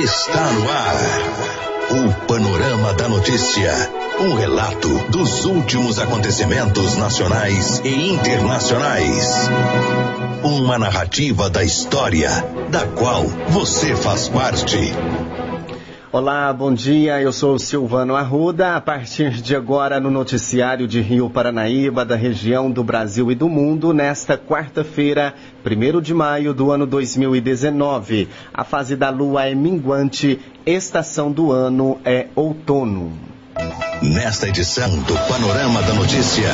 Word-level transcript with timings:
Está 0.00 0.50
no 0.52 0.70
ar. 0.70 0.96
O 1.90 2.26
Panorama 2.26 2.94
da 2.94 3.10
Notícia. 3.10 3.70
Um 4.20 4.34
relato 4.34 4.88
dos 5.10 5.44
últimos 5.44 5.98
acontecimentos 5.98 6.96
nacionais 6.96 7.82
e 7.84 8.08
internacionais. 8.08 9.50
Uma 10.42 10.78
narrativa 10.78 11.50
da 11.50 11.62
história, 11.62 12.30
da 12.70 12.86
qual 12.86 13.24
você 13.50 13.94
faz 13.94 14.28
parte. 14.28 14.78
Olá, 16.12 16.52
bom 16.52 16.74
dia. 16.74 17.18
Eu 17.22 17.32
sou 17.32 17.58
Silvano 17.58 18.14
Arruda. 18.14 18.76
A 18.76 18.80
partir 18.82 19.30
de 19.30 19.56
agora, 19.56 19.98
no 19.98 20.10
noticiário 20.10 20.86
de 20.86 21.00
Rio 21.00 21.30
Paranaíba, 21.30 22.04
da 22.04 22.14
região 22.14 22.70
do 22.70 22.84
Brasil 22.84 23.32
e 23.32 23.34
do 23.34 23.48
mundo, 23.48 23.94
nesta 23.94 24.36
quarta-feira, 24.36 25.32
1 25.64 26.02
de 26.02 26.12
maio 26.12 26.52
do 26.52 26.70
ano 26.70 26.86
2019. 26.86 28.28
A 28.52 28.62
fase 28.62 28.94
da 28.94 29.08
lua 29.08 29.46
é 29.46 29.54
minguante, 29.54 30.38
estação 30.66 31.32
do 31.32 31.50
ano 31.50 31.98
é 32.04 32.26
outono. 32.34 33.10
Nesta 34.02 34.46
edição 34.46 34.90
do 35.04 35.14
Panorama 35.26 35.80
da 35.80 35.94
Notícia, 35.94 36.50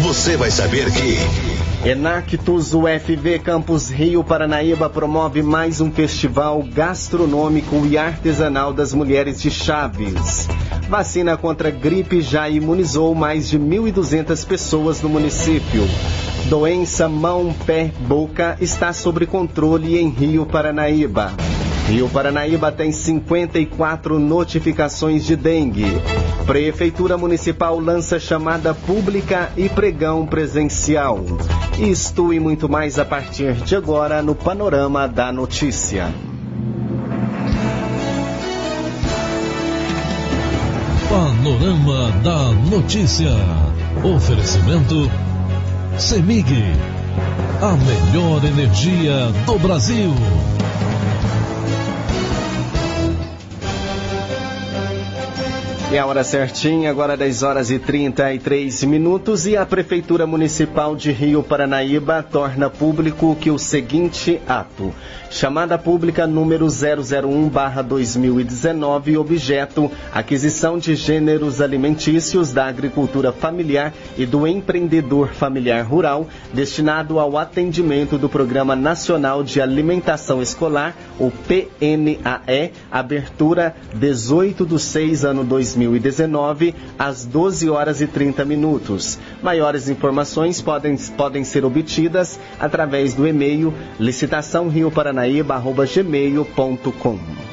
você 0.00 0.36
vai 0.36 0.50
saber 0.50 0.90
que. 0.90 1.51
Enactus 1.84 2.72
UFV 2.74 3.40
Campus 3.40 3.90
Rio 3.90 4.22
Paranaíba 4.22 4.88
promove 4.88 5.42
mais 5.42 5.80
um 5.80 5.90
festival 5.90 6.62
gastronômico 6.62 7.84
e 7.84 7.98
artesanal 7.98 8.72
das 8.72 8.94
mulheres 8.94 9.42
de 9.42 9.50
Chaves. 9.50 10.46
Vacina 10.88 11.36
contra 11.36 11.72
gripe 11.72 12.20
já 12.20 12.48
imunizou 12.48 13.16
mais 13.16 13.50
de 13.50 13.58
1.200 13.58 14.46
pessoas 14.46 15.02
no 15.02 15.08
município. 15.08 15.82
Doença 16.48 17.08
mão, 17.08 17.52
pé, 17.66 17.90
boca 18.06 18.56
está 18.60 18.92
sob 18.92 19.26
controle 19.26 19.98
em 19.98 20.08
Rio 20.08 20.46
Paranaíba. 20.46 21.32
Rio 21.88 22.08
Paranaíba 22.08 22.70
tem 22.72 22.92
54 22.92 24.18
notificações 24.18 25.24
de 25.24 25.36
dengue. 25.36 25.86
Prefeitura 26.46 27.18
Municipal 27.18 27.78
lança 27.78 28.18
chamada 28.18 28.74
pública 28.74 29.50
e 29.56 29.68
pregão 29.68 30.26
presencial. 30.26 31.24
Isto 31.78 32.32
e 32.32 32.40
muito 32.40 32.68
mais 32.68 32.98
a 32.98 33.04
partir 33.04 33.54
de 33.54 33.76
agora 33.76 34.22
no 34.22 34.34
Panorama 34.34 35.06
da 35.06 35.32
Notícia. 35.32 36.12
Panorama 41.08 42.10
da 42.22 42.52
Notícia. 42.70 43.32
Oferecimento 44.02 45.10
CEMIG. 45.98 46.54
A 47.60 47.72
melhor 47.76 48.42
energia 48.44 49.26
do 49.44 49.58
Brasil. 49.58 50.10
É 55.92 55.98
a 55.98 56.06
hora 56.06 56.24
certinha, 56.24 56.88
agora 56.88 57.18
10 57.18 57.42
horas 57.42 57.70
e 57.70 57.78
33 57.78 58.84
minutos, 58.84 59.44
e 59.44 59.58
a 59.58 59.66
Prefeitura 59.66 60.26
Municipal 60.26 60.96
de 60.96 61.12
Rio 61.12 61.42
Paranaíba 61.42 62.22
torna 62.22 62.70
público 62.70 63.36
que 63.38 63.50
o 63.50 63.58
seguinte 63.58 64.40
ato. 64.48 64.94
Chamada 65.32 65.76
pública 65.78 66.26
número 66.26 66.66
001-2019, 66.66 69.18
objeto 69.18 69.90
aquisição 70.12 70.78
de 70.78 70.94
gêneros 70.94 71.60
alimentícios 71.60 72.52
da 72.52 72.66
agricultura 72.66 73.32
familiar 73.32 73.92
e 74.16 74.24
do 74.24 74.46
empreendedor 74.46 75.34
familiar 75.34 75.82
rural, 75.82 76.28
destinado 76.52 77.18
ao 77.18 77.36
atendimento 77.36 78.16
do 78.16 78.28
Programa 78.28 78.76
Nacional 78.76 79.42
de 79.42 79.60
Alimentação 79.60 80.40
Escolar, 80.40 80.94
o 81.18 81.28
PNAE, 81.30 82.70
abertura 82.90 83.74
18 83.94 84.66
de 84.66 84.78
6 84.78 85.24
ano 85.24 85.42
2019. 85.42 86.12
2019, 86.12 86.74
às 86.98 87.24
12 87.24 87.70
horas 87.70 88.00
e 88.00 88.06
30 88.06 88.44
minutos. 88.44 89.18
Maiores 89.42 89.88
informações 89.88 90.60
podem, 90.60 90.96
podem 91.16 91.44
ser 91.44 91.64
obtidas 91.64 92.38
através 92.60 93.14
do 93.14 93.26
e-mail 93.26 93.72
licitaçãorioparanaíba.gmail.com. 95.26 97.51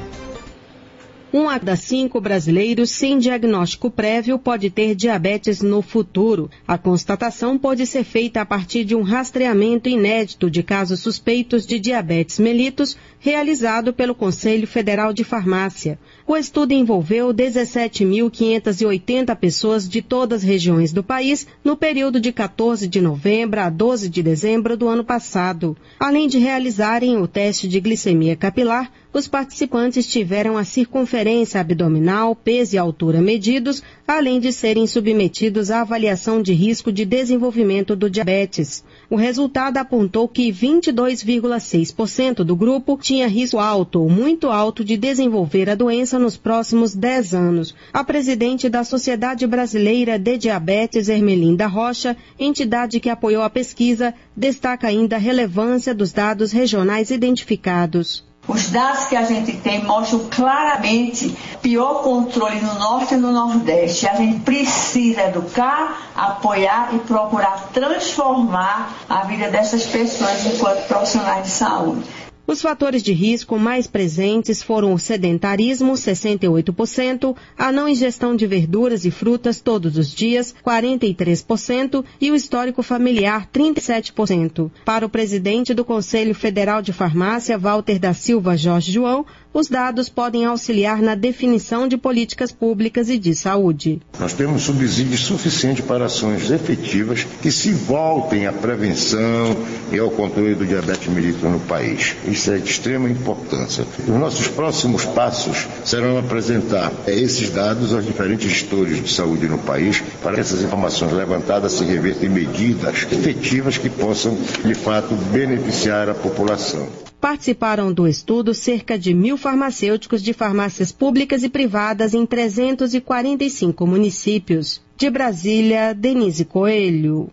Um 1.30 1.46
a 1.46 1.58
cada 1.58 1.76
cinco 1.76 2.22
brasileiros 2.22 2.90
sem 2.90 3.18
diagnóstico 3.18 3.90
prévio 3.90 4.38
pode 4.38 4.70
ter 4.70 4.94
diabetes 4.94 5.60
no 5.60 5.82
futuro. 5.82 6.50
A 6.66 6.78
constatação 6.78 7.58
pode 7.58 7.86
ser 7.86 8.02
feita 8.02 8.40
a 8.40 8.46
partir 8.46 8.82
de 8.82 8.94
um 8.94 9.02
rastreamento 9.02 9.90
inédito 9.90 10.50
de 10.50 10.62
casos 10.62 11.00
suspeitos 11.00 11.66
de 11.66 11.78
diabetes 11.78 12.38
mellitus 12.38 12.96
realizado 13.20 13.92
pelo 13.92 14.14
Conselho 14.14 14.66
Federal 14.66 15.12
de 15.12 15.22
Farmácia. 15.22 15.98
O 16.30 16.36
estudo 16.36 16.72
envolveu 16.72 17.32
17.580 17.32 19.34
pessoas 19.34 19.88
de 19.88 20.02
todas 20.02 20.42
as 20.42 20.46
regiões 20.46 20.92
do 20.92 21.02
país 21.02 21.46
no 21.64 21.74
período 21.74 22.20
de 22.20 22.32
14 22.32 22.86
de 22.86 23.00
novembro 23.00 23.60
a 23.60 23.70
12 23.70 24.10
de 24.10 24.22
dezembro 24.22 24.76
do 24.76 24.88
ano 24.88 25.02
passado. 25.02 25.74
Além 25.98 26.28
de 26.28 26.36
realizarem 26.36 27.16
o 27.16 27.26
teste 27.26 27.66
de 27.66 27.80
glicemia 27.80 28.36
capilar, 28.36 28.92
os 29.10 29.26
participantes 29.26 30.06
tiveram 30.06 30.58
a 30.58 30.64
circunferência 30.64 31.62
abdominal, 31.62 32.36
peso 32.36 32.76
e 32.76 32.78
altura 32.78 33.22
medidos, 33.22 33.82
além 34.06 34.38
de 34.38 34.52
serem 34.52 34.86
submetidos 34.86 35.70
à 35.70 35.80
avaliação 35.80 36.42
de 36.42 36.52
risco 36.52 36.92
de 36.92 37.06
desenvolvimento 37.06 37.96
do 37.96 38.10
diabetes. 38.10 38.84
O 39.08 39.16
resultado 39.16 39.78
apontou 39.78 40.28
que 40.28 40.52
22,6% 40.52 42.44
do 42.44 42.54
grupo 42.54 42.98
tinha 43.00 43.26
risco 43.26 43.58
alto 43.58 44.02
ou 44.02 44.10
muito 44.10 44.50
alto 44.50 44.84
de 44.84 44.98
desenvolver 44.98 45.70
a 45.70 45.74
doença 45.74 46.17
nos 46.18 46.36
próximos 46.36 46.94
10 46.94 47.34
anos. 47.34 47.74
A 47.92 48.02
presidente 48.02 48.68
da 48.68 48.84
Sociedade 48.84 49.46
Brasileira 49.46 50.18
de 50.18 50.36
Diabetes, 50.36 51.08
Ermelinda 51.08 51.66
Rocha, 51.66 52.16
entidade 52.38 53.00
que 53.00 53.10
apoiou 53.10 53.42
a 53.42 53.50
pesquisa, 53.50 54.14
destaca 54.36 54.88
ainda 54.88 55.16
a 55.16 55.18
relevância 55.18 55.94
dos 55.94 56.12
dados 56.12 56.52
regionais 56.52 57.10
identificados. 57.10 58.26
Os 58.48 58.70
dados 58.70 59.04
que 59.04 59.14
a 59.14 59.24
gente 59.24 59.58
tem 59.58 59.84
mostram 59.84 60.26
claramente 60.30 61.36
pior 61.60 62.02
controle 62.02 62.58
no 62.60 62.78
norte 62.78 63.12
e 63.12 63.16
no 63.18 63.30
nordeste. 63.30 64.08
A 64.08 64.14
gente 64.14 64.40
precisa 64.40 65.24
educar, 65.24 66.10
apoiar 66.16 66.94
e 66.94 66.98
procurar 67.00 67.68
transformar 67.74 68.94
a 69.06 69.24
vida 69.24 69.50
dessas 69.50 69.84
pessoas 69.84 70.46
enquanto 70.46 70.86
profissionais 70.88 71.44
de 71.44 71.50
saúde. 71.50 72.27
Os 72.48 72.62
fatores 72.62 73.02
de 73.02 73.12
risco 73.12 73.58
mais 73.58 73.86
presentes 73.86 74.62
foram 74.62 74.94
o 74.94 74.98
sedentarismo, 74.98 75.92
68%, 75.92 77.36
a 77.58 77.70
não 77.70 77.86
ingestão 77.86 78.34
de 78.34 78.46
verduras 78.46 79.04
e 79.04 79.10
frutas 79.10 79.60
todos 79.60 79.98
os 79.98 80.14
dias, 80.14 80.54
43%, 80.66 82.02
e 82.18 82.30
o 82.30 82.34
histórico 82.34 82.82
familiar, 82.82 83.46
37%. 83.52 84.70
Para 84.82 85.04
o 85.04 85.10
presidente 85.10 85.74
do 85.74 85.84
Conselho 85.84 86.34
Federal 86.34 86.80
de 86.80 86.90
Farmácia, 86.90 87.58
Walter 87.58 87.98
da 87.98 88.14
Silva 88.14 88.56
Jorge 88.56 88.92
João, 88.92 89.26
os 89.52 89.68
dados 89.68 90.08
podem 90.08 90.44
auxiliar 90.44 91.00
na 91.00 91.14
definição 91.14 91.88
de 91.88 91.96
políticas 91.96 92.52
públicas 92.52 93.08
e 93.08 93.18
de 93.18 93.34
saúde. 93.34 94.00
Nós 94.18 94.32
temos 94.32 94.62
subsídio 94.62 95.16
suficiente 95.16 95.82
para 95.82 96.06
ações 96.06 96.50
efetivas 96.50 97.26
que 97.40 97.50
se 97.50 97.72
voltem 97.72 98.46
à 98.46 98.52
prevenção 98.52 99.56
e 99.92 99.98
ao 99.98 100.10
controle 100.10 100.54
do 100.54 100.66
diabetes 100.66 101.08
mellitus 101.08 101.42
no 101.42 101.60
país. 101.60 102.14
Isso 102.26 102.52
é 102.52 102.58
de 102.58 102.70
extrema 102.70 103.08
importância. 103.08 103.86
Os 104.06 104.14
nossos 104.14 104.48
próximos 104.48 105.04
passos 105.04 105.66
serão 105.84 106.18
apresentar 106.18 106.92
esses 107.06 107.50
dados 107.50 107.94
aos 107.94 108.04
diferentes 108.04 108.50
gestores 108.50 109.02
de 109.02 109.10
saúde 109.10 109.48
no 109.48 109.58
país 109.58 110.02
para 110.22 110.34
que 110.34 110.40
essas 110.40 110.62
informações 110.62 111.12
levantadas 111.12 111.72
se 111.72 111.84
revertam 111.84 112.26
em 112.26 112.32
medidas 112.32 113.06
efetivas 113.10 113.78
que 113.78 113.88
possam, 113.88 114.36
de 114.64 114.74
fato, 114.74 115.14
beneficiar 115.32 116.08
a 116.08 116.14
população. 116.14 116.86
Participaram 117.20 117.92
do 117.92 118.06
estudo 118.06 118.54
cerca 118.54 118.96
de 118.96 119.12
mil 119.12 119.36
farmacêuticos 119.38 120.22
de 120.22 120.32
farmácias 120.32 120.92
públicas 120.92 121.42
e 121.42 121.48
privadas 121.48 122.12
em 122.12 122.26
345 122.26 123.86
municípios. 123.86 124.82
De 124.96 125.08
Brasília, 125.08 125.94
Denise 125.94 126.44
Coelho. 126.44 127.30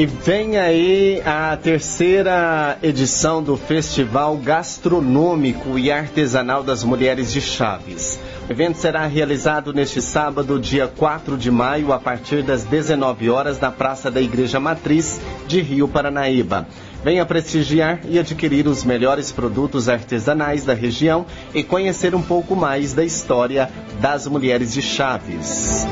E 0.00 0.06
vem 0.06 0.56
aí 0.56 1.20
a 1.26 1.54
terceira 1.58 2.78
edição 2.82 3.42
do 3.42 3.54
Festival 3.54 4.34
Gastronômico 4.38 5.78
e 5.78 5.92
Artesanal 5.92 6.62
das 6.62 6.82
Mulheres 6.82 7.30
de 7.30 7.38
Chaves. 7.42 8.18
O 8.48 8.50
evento 8.50 8.78
será 8.78 9.04
realizado 9.04 9.74
neste 9.74 10.00
sábado, 10.00 10.58
dia 10.58 10.88
4 10.88 11.36
de 11.36 11.50
maio, 11.50 11.92
a 11.92 11.98
partir 11.98 12.42
das 12.42 12.64
19 12.64 13.28
horas, 13.28 13.60
na 13.60 13.70
Praça 13.70 14.10
da 14.10 14.22
Igreja 14.22 14.58
Matriz 14.58 15.20
de 15.46 15.60
Rio 15.60 15.86
Paranaíba. 15.86 16.66
Venha 17.04 17.26
prestigiar 17.26 18.00
e 18.08 18.18
adquirir 18.18 18.66
os 18.66 18.82
melhores 18.82 19.30
produtos 19.30 19.86
artesanais 19.86 20.64
da 20.64 20.72
região 20.72 21.26
e 21.54 21.62
conhecer 21.62 22.14
um 22.14 22.22
pouco 22.22 22.56
mais 22.56 22.94
da 22.94 23.04
história 23.04 23.70
das 24.00 24.26
mulheres 24.26 24.72
de 24.72 24.80
Chaves. 24.80 25.86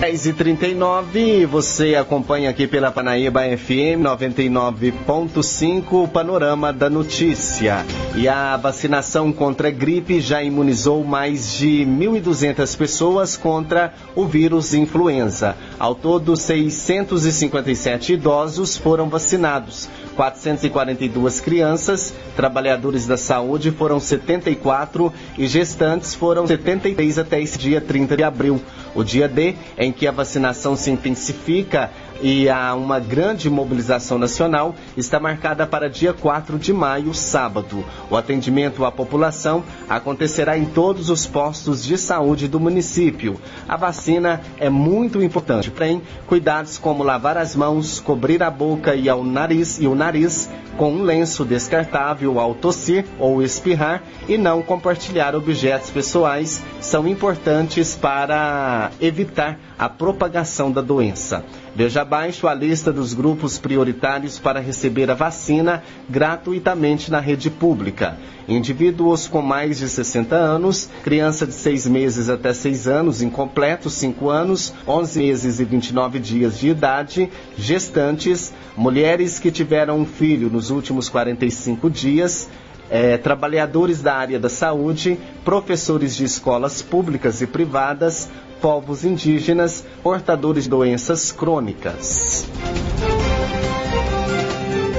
10h39, 0.00 1.44
você 1.46 1.96
acompanha 1.96 2.50
aqui 2.50 2.68
pela 2.68 2.88
Panaíba 2.88 3.40
FM 3.40 3.98
99.5 4.00 6.04
o 6.04 6.06
panorama 6.06 6.72
da 6.72 6.88
notícia. 6.88 7.84
E 8.14 8.28
a 8.28 8.56
vacinação 8.56 9.32
contra 9.32 9.66
a 9.66 9.72
gripe 9.72 10.20
já 10.20 10.40
imunizou 10.40 11.02
mais 11.02 11.52
de 11.52 11.84
1.200 11.84 12.78
pessoas 12.78 13.36
contra 13.36 13.92
o 14.14 14.24
vírus 14.24 14.72
influenza. 14.72 15.56
Ao 15.80 15.96
todo, 15.96 16.36
657 16.36 18.12
idosos 18.12 18.76
foram 18.76 19.08
vacinados. 19.08 19.88
442 20.14 21.40
crianças, 21.40 22.14
trabalhadores 22.36 23.06
da 23.06 23.16
saúde 23.16 23.72
foram 23.72 23.98
74 23.98 25.12
e 25.36 25.46
gestantes 25.46 26.14
foram 26.14 26.46
73 26.46 27.18
até 27.18 27.40
esse 27.40 27.58
dia 27.58 27.80
30 27.80 28.16
de 28.16 28.24
abril. 28.24 28.60
O 28.94 29.04
dia 29.04 29.28
D 29.28 29.54
em 29.88 29.92
que 29.92 30.06
a 30.06 30.12
vacinação 30.12 30.76
se 30.76 30.90
intensifica 30.90 31.90
e 32.20 32.48
há 32.48 32.74
uma 32.74 32.98
grande 32.98 33.48
mobilização 33.48 34.18
nacional, 34.18 34.74
está 34.96 35.20
marcada 35.20 35.66
para 35.66 35.88
dia 35.88 36.12
4 36.12 36.58
de 36.58 36.72
maio, 36.72 37.14
sábado. 37.14 37.84
O 38.10 38.16
atendimento 38.16 38.84
à 38.84 38.92
população 38.92 39.64
acontecerá 39.88 40.58
em 40.58 40.64
todos 40.64 41.10
os 41.10 41.26
postos 41.26 41.84
de 41.84 41.96
saúde 41.96 42.48
do 42.48 42.58
município. 42.58 43.40
A 43.68 43.76
vacina 43.76 44.40
é 44.58 44.68
muito 44.68 45.22
importante, 45.22 45.70
porém, 45.70 46.02
cuidados 46.26 46.76
como 46.76 47.04
lavar 47.04 47.38
as 47.38 47.54
mãos, 47.54 48.00
cobrir 48.00 48.42
a 48.42 48.50
boca 48.50 48.94
e, 48.94 49.08
ao 49.08 49.22
nariz, 49.24 49.78
e 49.80 49.86
o 49.86 49.94
nariz 49.94 50.50
com 50.78 50.92
um 50.92 51.02
lenço 51.02 51.44
descartável 51.44 52.38
ao 52.38 52.54
tossir 52.54 53.04
ou 53.18 53.42
espirrar 53.42 54.02
e 54.28 54.38
não 54.38 54.62
compartilhar 54.62 55.34
objetos 55.34 55.90
pessoais 55.90 56.62
são 56.80 57.06
importantes 57.06 57.96
para 57.96 58.92
evitar 59.00 59.58
a 59.76 59.88
propagação 59.88 60.70
da 60.70 60.80
doença. 60.80 61.44
Veja 61.78 62.02
abaixo 62.02 62.48
a 62.48 62.54
lista 62.54 62.92
dos 62.92 63.14
grupos 63.14 63.56
prioritários 63.56 64.36
para 64.36 64.58
receber 64.58 65.08
a 65.12 65.14
vacina 65.14 65.80
gratuitamente 66.10 67.08
na 67.08 67.20
rede 67.20 67.50
pública. 67.50 68.18
Indivíduos 68.48 69.28
com 69.28 69.40
mais 69.40 69.78
de 69.78 69.88
60 69.88 70.34
anos, 70.34 70.90
criança 71.04 71.46
de 71.46 71.52
6 71.52 71.86
meses 71.86 72.28
até 72.28 72.52
6 72.52 72.88
anos, 72.88 73.22
incompletos 73.22 73.92
5 73.92 74.28
anos, 74.28 74.74
11 74.88 75.18
meses 75.20 75.60
e 75.60 75.64
29 75.64 76.18
dias 76.18 76.58
de 76.58 76.70
idade, 76.70 77.30
gestantes, 77.56 78.52
mulheres 78.76 79.38
que 79.38 79.52
tiveram 79.52 80.00
um 80.00 80.04
filho 80.04 80.50
nos 80.50 80.70
últimos 80.70 81.08
45 81.08 81.88
dias, 81.88 82.50
é, 82.90 83.16
trabalhadores 83.18 84.02
da 84.02 84.14
área 84.14 84.40
da 84.40 84.48
saúde, 84.48 85.16
professores 85.44 86.16
de 86.16 86.24
escolas 86.24 86.82
públicas 86.82 87.40
e 87.40 87.46
privadas, 87.46 88.28
povos 88.60 89.04
indígenas, 89.04 89.84
portadores 90.02 90.64
de 90.64 90.70
doenças 90.70 91.32
crônicas. 91.32 92.46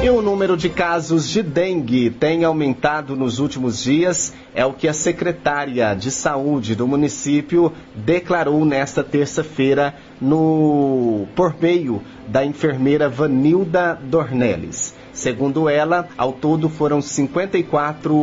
E 0.02 0.10
o 0.10 0.22
número 0.22 0.56
de 0.56 0.70
casos 0.70 1.28
de 1.28 1.44
dengue 1.44 2.10
tem 2.10 2.46
aumentado 2.46 3.18
nos 3.18 3.38
últimos 3.38 3.84
dias, 3.84 4.34
é 4.56 4.66
o 4.66 4.72
que 4.72 4.88
a 4.88 4.94
secretária 4.94 5.94
de 5.94 6.10
saúde 6.10 6.74
do 6.74 6.88
município 6.88 7.74
declarou 7.94 8.64
nesta 8.64 9.04
terça-feira 9.04 9.94
no 10.22 11.28
por 11.36 11.56
meio 11.60 12.02
da 12.28 12.46
enfermeira 12.46 13.10
Vanilda 13.10 14.00
Dornelles. 14.04 14.94
Segundo 15.20 15.68
ela, 15.68 16.08
ao 16.18 16.32
todo 16.32 16.70
foram 16.70 17.02
54 17.02 18.14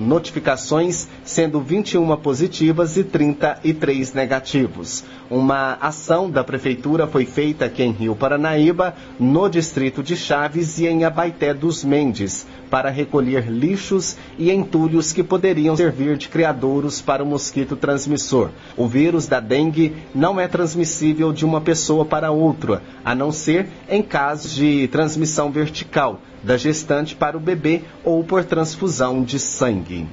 notificações, 0.00 1.06
sendo 1.22 1.60
21 1.60 2.16
positivas 2.16 2.96
e 2.96 3.04
33 3.04 4.14
negativos. 4.14 5.04
Uma 5.30 5.74
ação 5.74 6.30
da 6.30 6.42
prefeitura 6.42 7.06
foi 7.06 7.26
feita 7.26 7.66
aqui 7.66 7.82
em 7.82 7.92
Rio 7.92 8.16
Paranaíba, 8.16 8.94
no 9.20 9.46
distrito 9.46 10.02
de 10.02 10.16
Chaves 10.16 10.78
e 10.78 10.86
em 10.86 11.04
Abaité 11.04 11.52
dos 11.52 11.84
Mendes, 11.84 12.46
para 12.70 12.88
recolher 12.88 13.50
lixos 13.50 14.16
e 14.38 14.50
entulhos 14.50 15.12
que 15.12 15.22
poderiam 15.22 15.76
servir 15.76 16.16
de 16.16 16.28
criadouros 16.28 17.02
para 17.02 17.22
o 17.22 17.26
mosquito 17.26 17.76
transmissor. 17.76 18.48
O 18.74 18.86
vírus 18.86 19.26
da 19.26 19.38
dengue 19.38 19.94
não 20.14 20.40
é 20.40 20.48
transmissível 20.48 21.30
de 21.38 21.44
uma 21.44 21.60
pessoa 21.60 22.04
para 22.04 22.30
outra, 22.30 22.82
a 23.04 23.14
não 23.14 23.30
ser 23.30 23.68
em 23.88 24.02
casos 24.02 24.54
de 24.54 24.88
transmissão 24.88 25.50
vertical, 25.50 26.20
da 26.42 26.56
gestante 26.56 27.14
para 27.14 27.36
o 27.36 27.40
bebê 27.40 27.82
ou 28.04 28.22
por 28.24 28.44
transfusão 28.44 29.22
de 29.22 29.38
sangue. 29.38 30.06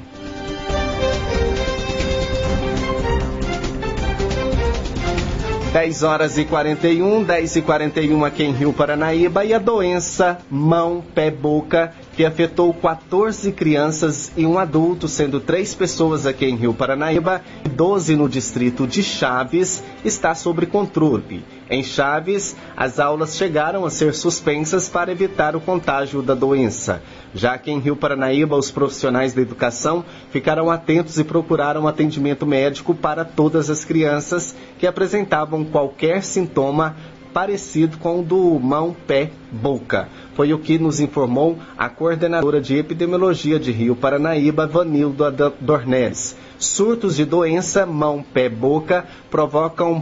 10 5.75 6.03
horas 6.03 6.37
e 6.37 6.45
41, 6.45 7.21
10 7.21 7.57
e 7.57 7.61
41 7.61 8.23
aqui 8.23 8.45
em 8.45 8.53
Rio 8.53 8.71
Paranaíba 8.71 9.43
e 9.43 9.53
a 9.53 9.59
doença 9.59 10.37
mão, 10.49 11.03
pé, 11.13 11.29
boca 11.29 11.93
que 12.15 12.23
afetou 12.23 12.73
14 12.73 13.51
crianças 13.51 14.31
e 14.37 14.45
um 14.45 14.57
adulto, 14.57 15.05
sendo 15.09 15.41
três 15.41 15.75
pessoas 15.75 16.25
aqui 16.25 16.45
em 16.45 16.55
Rio 16.55 16.73
Paranaíba 16.73 17.41
e 17.65 17.67
12 17.67 18.15
no 18.15 18.29
distrito 18.29 18.87
de 18.87 19.03
Chaves, 19.03 19.83
está 20.05 20.33
sob 20.33 20.65
controle. 20.65 21.43
Em 21.69 21.83
Chaves, 21.83 22.55
as 22.77 22.97
aulas 22.97 23.35
chegaram 23.35 23.85
a 23.85 23.89
ser 23.89 24.13
suspensas 24.13 24.87
para 24.87 25.11
evitar 25.11 25.57
o 25.57 25.59
contágio 25.59 26.21
da 26.21 26.33
doença. 26.33 27.01
Já 27.35 27.57
que 27.57 27.69
em 27.69 27.79
Rio 27.79 27.97
Paranaíba, 27.97 28.55
os 28.55 28.71
profissionais 28.71 29.33
da 29.33 29.41
educação 29.41 30.05
ficaram 30.31 30.71
atentos 30.71 31.19
e 31.19 31.23
procuraram 31.23 31.85
atendimento 31.85 32.45
médico 32.45 32.95
para 32.95 33.25
todas 33.25 33.69
as 33.69 33.83
crianças 33.83 34.55
que 34.79 34.87
apresentavam 34.87 35.65
qualquer 35.65 36.23
sintoma 36.23 36.95
parecido 37.33 37.97
com 37.97 38.21
o 38.21 38.23
do 38.23 38.57
mão, 38.57 38.95
pé, 39.05 39.29
boca. 39.51 40.07
Foi 40.35 40.53
o 40.53 40.59
que 40.59 40.79
nos 40.79 41.01
informou 41.01 41.59
a 41.77 41.89
coordenadora 41.89 42.61
de 42.61 42.77
epidemiologia 42.77 43.59
de 43.59 43.73
Rio 43.73 43.93
Paranaíba, 43.93 44.65
Vanildo 44.65 45.25
Dornelles. 45.59 46.37
Surtos 46.57 47.17
de 47.17 47.25
doença 47.25 47.85
mão, 47.85 48.23
pé, 48.23 48.47
boca 48.47 49.03
provocam 49.29 50.01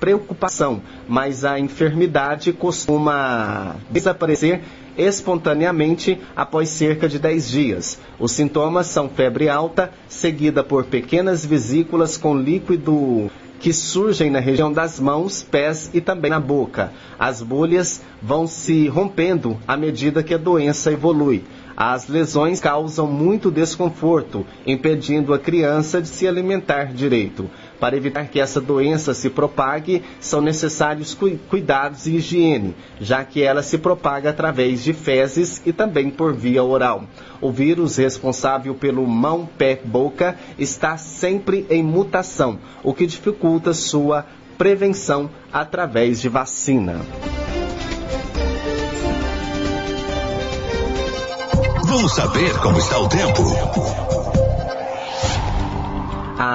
preocupação, 0.00 0.82
mas 1.06 1.44
a 1.44 1.60
enfermidade 1.60 2.52
costuma 2.52 3.76
desaparecer 3.88 4.60
espontaneamente 4.98 6.20
após 6.36 6.68
cerca 6.68 7.08
de 7.08 7.18
10 7.18 7.48
dias. 7.48 7.98
Os 8.18 8.32
sintomas 8.32 8.88
são 8.88 9.08
febre 9.08 9.48
alta, 9.48 9.90
seguida 10.08 10.62
por 10.64 10.84
pequenas 10.84 11.46
vesículas 11.46 12.16
com 12.16 12.36
líquido 12.36 13.30
que 13.60 13.72
surgem 13.72 14.30
na 14.30 14.38
região 14.38 14.72
das 14.72 15.00
mãos, 15.00 15.42
pés 15.42 15.90
e 15.92 16.00
também 16.00 16.30
na 16.30 16.40
boca. 16.40 16.92
As 17.18 17.42
bolhas 17.42 18.00
vão 18.22 18.46
se 18.46 18.86
rompendo 18.88 19.56
à 19.66 19.76
medida 19.76 20.22
que 20.22 20.34
a 20.34 20.38
doença 20.38 20.92
evolui. 20.92 21.44
As 21.76 22.08
lesões 22.08 22.58
causam 22.58 23.06
muito 23.06 23.52
desconforto, 23.52 24.44
impedindo 24.66 25.32
a 25.32 25.38
criança 25.38 26.02
de 26.02 26.08
se 26.08 26.26
alimentar 26.26 26.92
direito. 26.92 27.48
Para 27.80 27.96
evitar 27.96 28.26
que 28.26 28.40
essa 28.40 28.60
doença 28.60 29.14
se 29.14 29.30
propague, 29.30 30.02
são 30.20 30.40
necessários 30.40 31.16
cuidados 31.48 32.06
e 32.06 32.16
higiene, 32.16 32.74
já 33.00 33.24
que 33.24 33.42
ela 33.42 33.62
se 33.62 33.78
propaga 33.78 34.30
através 34.30 34.82
de 34.82 34.92
fezes 34.92 35.62
e 35.64 35.72
também 35.72 36.10
por 36.10 36.34
via 36.34 36.62
oral. 36.62 37.04
O 37.40 37.52
vírus 37.52 37.96
responsável 37.96 38.74
pelo 38.74 39.06
mão, 39.06 39.48
pé, 39.56 39.80
boca 39.84 40.36
está 40.58 40.96
sempre 40.96 41.66
em 41.70 41.82
mutação, 41.82 42.58
o 42.82 42.92
que 42.92 43.06
dificulta 43.06 43.72
sua 43.72 44.26
prevenção 44.56 45.30
através 45.52 46.20
de 46.20 46.28
vacina. 46.28 47.00
Vamos 51.84 52.14
saber 52.14 52.58
como 52.58 52.76
está 52.78 52.98
o 52.98 53.08
tempo. 53.08 54.17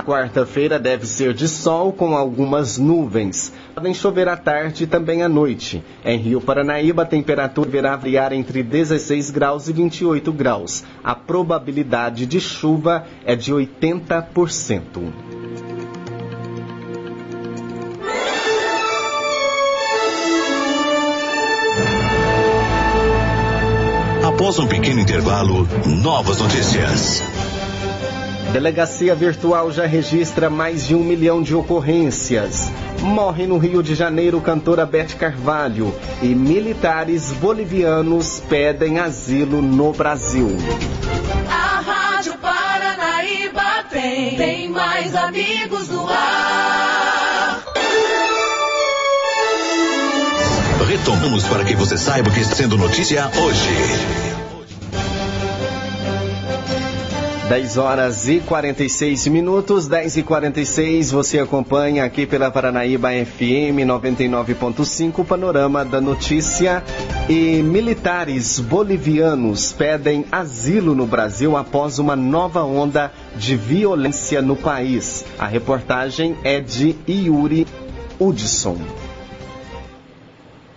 Quarta-feira 0.06 0.78
deve 0.78 1.06
ser 1.06 1.34
de 1.34 1.48
sol 1.48 1.94
com 1.94 2.16
algumas 2.16 2.78
nuvens. 2.78 3.54
Podem 3.74 3.94
chover 3.94 4.28
à 4.28 4.36
tarde 4.36 4.84
e 4.84 4.88
também 4.88 5.24
à 5.24 5.30
noite. 5.30 5.82
Em 6.04 6.18
Rio 6.18 6.42
Paranaíba, 6.42 7.04
a 7.04 7.06
temperatura 7.06 7.70
deverá 7.70 7.96
variar 7.96 8.34
entre 8.34 8.62
16 8.62 9.32
graus 9.32 9.70
e 9.70 9.74
28 9.74 10.32
graus. 10.34 10.84
A 11.02 11.16
probabilidade 11.16 12.26
de 12.26 12.42
chuva 12.42 13.06
é 13.26 13.34
de 13.34 13.54
80%. 13.54 14.82
Após 24.26 24.60
um 24.60 24.68
pequeno 24.68 25.00
intervalo, 25.00 25.66
novas 25.86 26.40
notícias. 26.40 27.24
Delegacia 28.54 29.16
Virtual 29.16 29.72
já 29.72 29.88
registra 29.88 30.48
mais 30.48 30.86
de 30.86 30.94
um 30.94 31.04
milhão 31.04 31.42
de 31.42 31.56
ocorrências. 31.56 32.72
Morre 33.02 33.48
no 33.48 33.58
Rio 33.58 33.82
de 33.82 33.96
Janeiro 33.96 34.40
cantora 34.40 34.86
Beth 34.86 35.16
Carvalho 35.18 35.92
e 36.22 36.36
militares 36.36 37.32
bolivianos 37.32 38.44
pedem 38.48 39.00
asilo 39.00 39.60
no 39.60 39.92
Brasil. 39.92 40.56
A 41.50 41.82
Rádio 41.82 42.36
Paranaíba 42.38 43.86
tem, 43.90 44.38
tem 44.38 44.70
mais 44.70 45.16
amigos 45.16 45.90
no 45.90 46.08
ar. 46.08 47.64
Retomamos 50.88 51.44
para 51.48 51.64
que 51.64 51.76
você 51.76 51.98
saiba 51.98 52.30
o 52.30 52.32
que 52.32 52.42
está 52.42 52.56
sendo 52.56 52.78
notícia 52.78 53.32
hoje. 53.36 54.43
10 57.48 57.78
horas 57.78 58.30
e 58.30 58.40
46 58.40 59.28
minutos, 59.28 59.88
10 59.88 60.18
e 60.18 60.24
46, 60.24 61.12
você 61.12 61.40
acompanha 61.40 62.06
aqui 62.06 62.26
pela 62.26 62.50
Paranaíba 62.50 63.10
FM 63.10 63.84
99.5, 63.86 65.26
Panorama 65.26 65.84
da 65.84 66.00
Notícia. 66.00 66.82
E 67.28 67.62
militares 67.62 68.60
bolivianos 68.60 69.74
pedem 69.74 70.26
asilo 70.32 70.96
no 70.96 71.06
Brasil 71.06 71.58
após 71.58 72.00
uma 72.00 72.16
nova 72.16 72.64
onda 72.64 73.12
de 73.36 73.58
violência 73.58 74.42
no 74.42 74.56
país. 74.56 75.26
A 75.38 75.46
reportagem 75.46 76.38
é 76.46 76.62
de 76.62 76.96
Yuri 77.08 77.68
Hudson. 78.20 79.03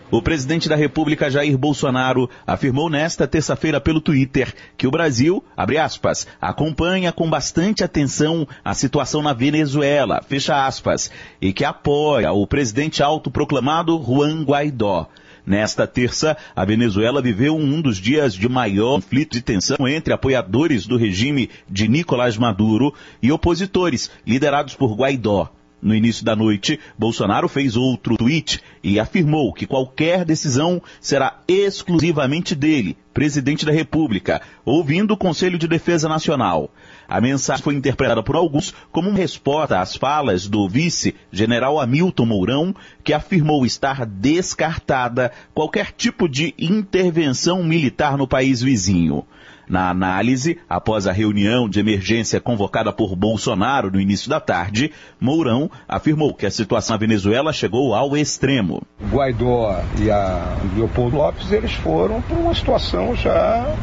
O 0.08 0.22
presidente 0.22 0.68
da 0.68 0.76
República 0.76 1.28
Jair 1.28 1.58
Bolsonaro 1.58 2.30
afirmou 2.46 2.88
nesta 2.88 3.26
terça-feira 3.26 3.80
pelo 3.80 4.00
Twitter 4.00 4.54
que 4.78 4.86
o 4.86 4.90
Brasil, 4.90 5.42
abre 5.56 5.78
aspas, 5.78 6.28
acompanha 6.40 7.10
com 7.10 7.28
bastante 7.28 7.82
atenção 7.82 8.46
a 8.64 8.72
situação 8.72 9.20
na 9.20 9.32
Venezuela, 9.32 10.22
fecha 10.22 10.64
aspas, 10.64 11.10
e 11.40 11.52
que 11.52 11.64
apoia 11.64 12.30
o 12.30 12.46
presidente 12.46 13.02
autoproclamado 13.02 14.00
Juan 14.00 14.44
Guaidó. 14.44 15.08
Nesta 15.44 15.88
terça, 15.88 16.36
a 16.54 16.64
Venezuela 16.64 17.20
viveu 17.20 17.56
um 17.56 17.80
dos 17.80 17.98
dias 17.98 18.32
de 18.32 18.48
maior 18.48 18.96
conflito 18.96 19.36
e 19.36 19.40
tensão 19.40 19.88
entre 19.88 20.12
apoiadores 20.12 20.86
do 20.86 20.96
regime 20.96 21.50
de 21.68 21.88
Nicolás 21.88 22.36
Maduro 22.36 22.94
e 23.20 23.32
opositores 23.32 24.08
liderados 24.24 24.74
por 24.74 24.94
Guaidó. 24.94 25.50
No 25.80 25.94
início 25.94 26.24
da 26.24 26.34
noite, 26.34 26.80
Bolsonaro 26.98 27.48
fez 27.48 27.76
outro 27.76 28.16
tweet 28.16 28.60
e 28.82 28.98
afirmou 28.98 29.52
que 29.52 29.66
qualquer 29.66 30.24
decisão 30.24 30.82
será 31.00 31.40
exclusivamente 31.46 32.54
dele, 32.54 32.96
presidente 33.12 33.66
da 33.66 33.72
República, 33.72 34.40
ouvindo 34.64 35.12
o 35.12 35.16
Conselho 35.16 35.58
de 35.58 35.68
Defesa 35.68 36.08
Nacional. 36.08 36.70
A 37.06 37.20
mensagem 37.20 37.62
foi 37.62 37.74
interpretada 37.74 38.22
por 38.22 38.36
alguns 38.36 38.74
como 38.90 39.10
uma 39.10 39.18
resposta 39.18 39.78
às 39.78 39.94
falas 39.94 40.48
do 40.48 40.66
vice-general 40.66 41.78
Hamilton 41.78 42.26
Mourão, 42.26 42.74
que 43.04 43.12
afirmou 43.12 43.66
estar 43.66 44.06
descartada 44.06 45.30
qualquer 45.54 45.92
tipo 45.92 46.26
de 46.26 46.54
intervenção 46.58 47.62
militar 47.62 48.16
no 48.16 48.26
país 48.26 48.62
vizinho. 48.62 49.26
Na 49.68 49.90
análise, 49.90 50.58
após 50.68 51.06
a 51.06 51.12
reunião 51.12 51.68
de 51.68 51.80
emergência 51.80 52.40
convocada 52.40 52.92
por 52.92 53.16
Bolsonaro 53.16 53.90
no 53.90 54.00
início 54.00 54.30
da 54.30 54.40
tarde, 54.40 54.92
Mourão 55.20 55.70
afirmou 55.88 56.32
que 56.32 56.46
a 56.46 56.50
situação 56.50 56.94
na 56.94 57.00
Venezuela 57.00 57.52
chegou 57.52 57.94
ao 57.94 58.16
extremo. 58.16 58.82
Guaidó 59.10 59.80
e 59.98 60.10
a 60.10 60.56
Leopoldo 60.76 61.16
Lopes, 61.16 61.50
eles 61.50 61.72
foram 61.72 62.22
para 62.22 62.36
uma 62.36 62.54
situação 62.54 63.14
já 63.16 63.74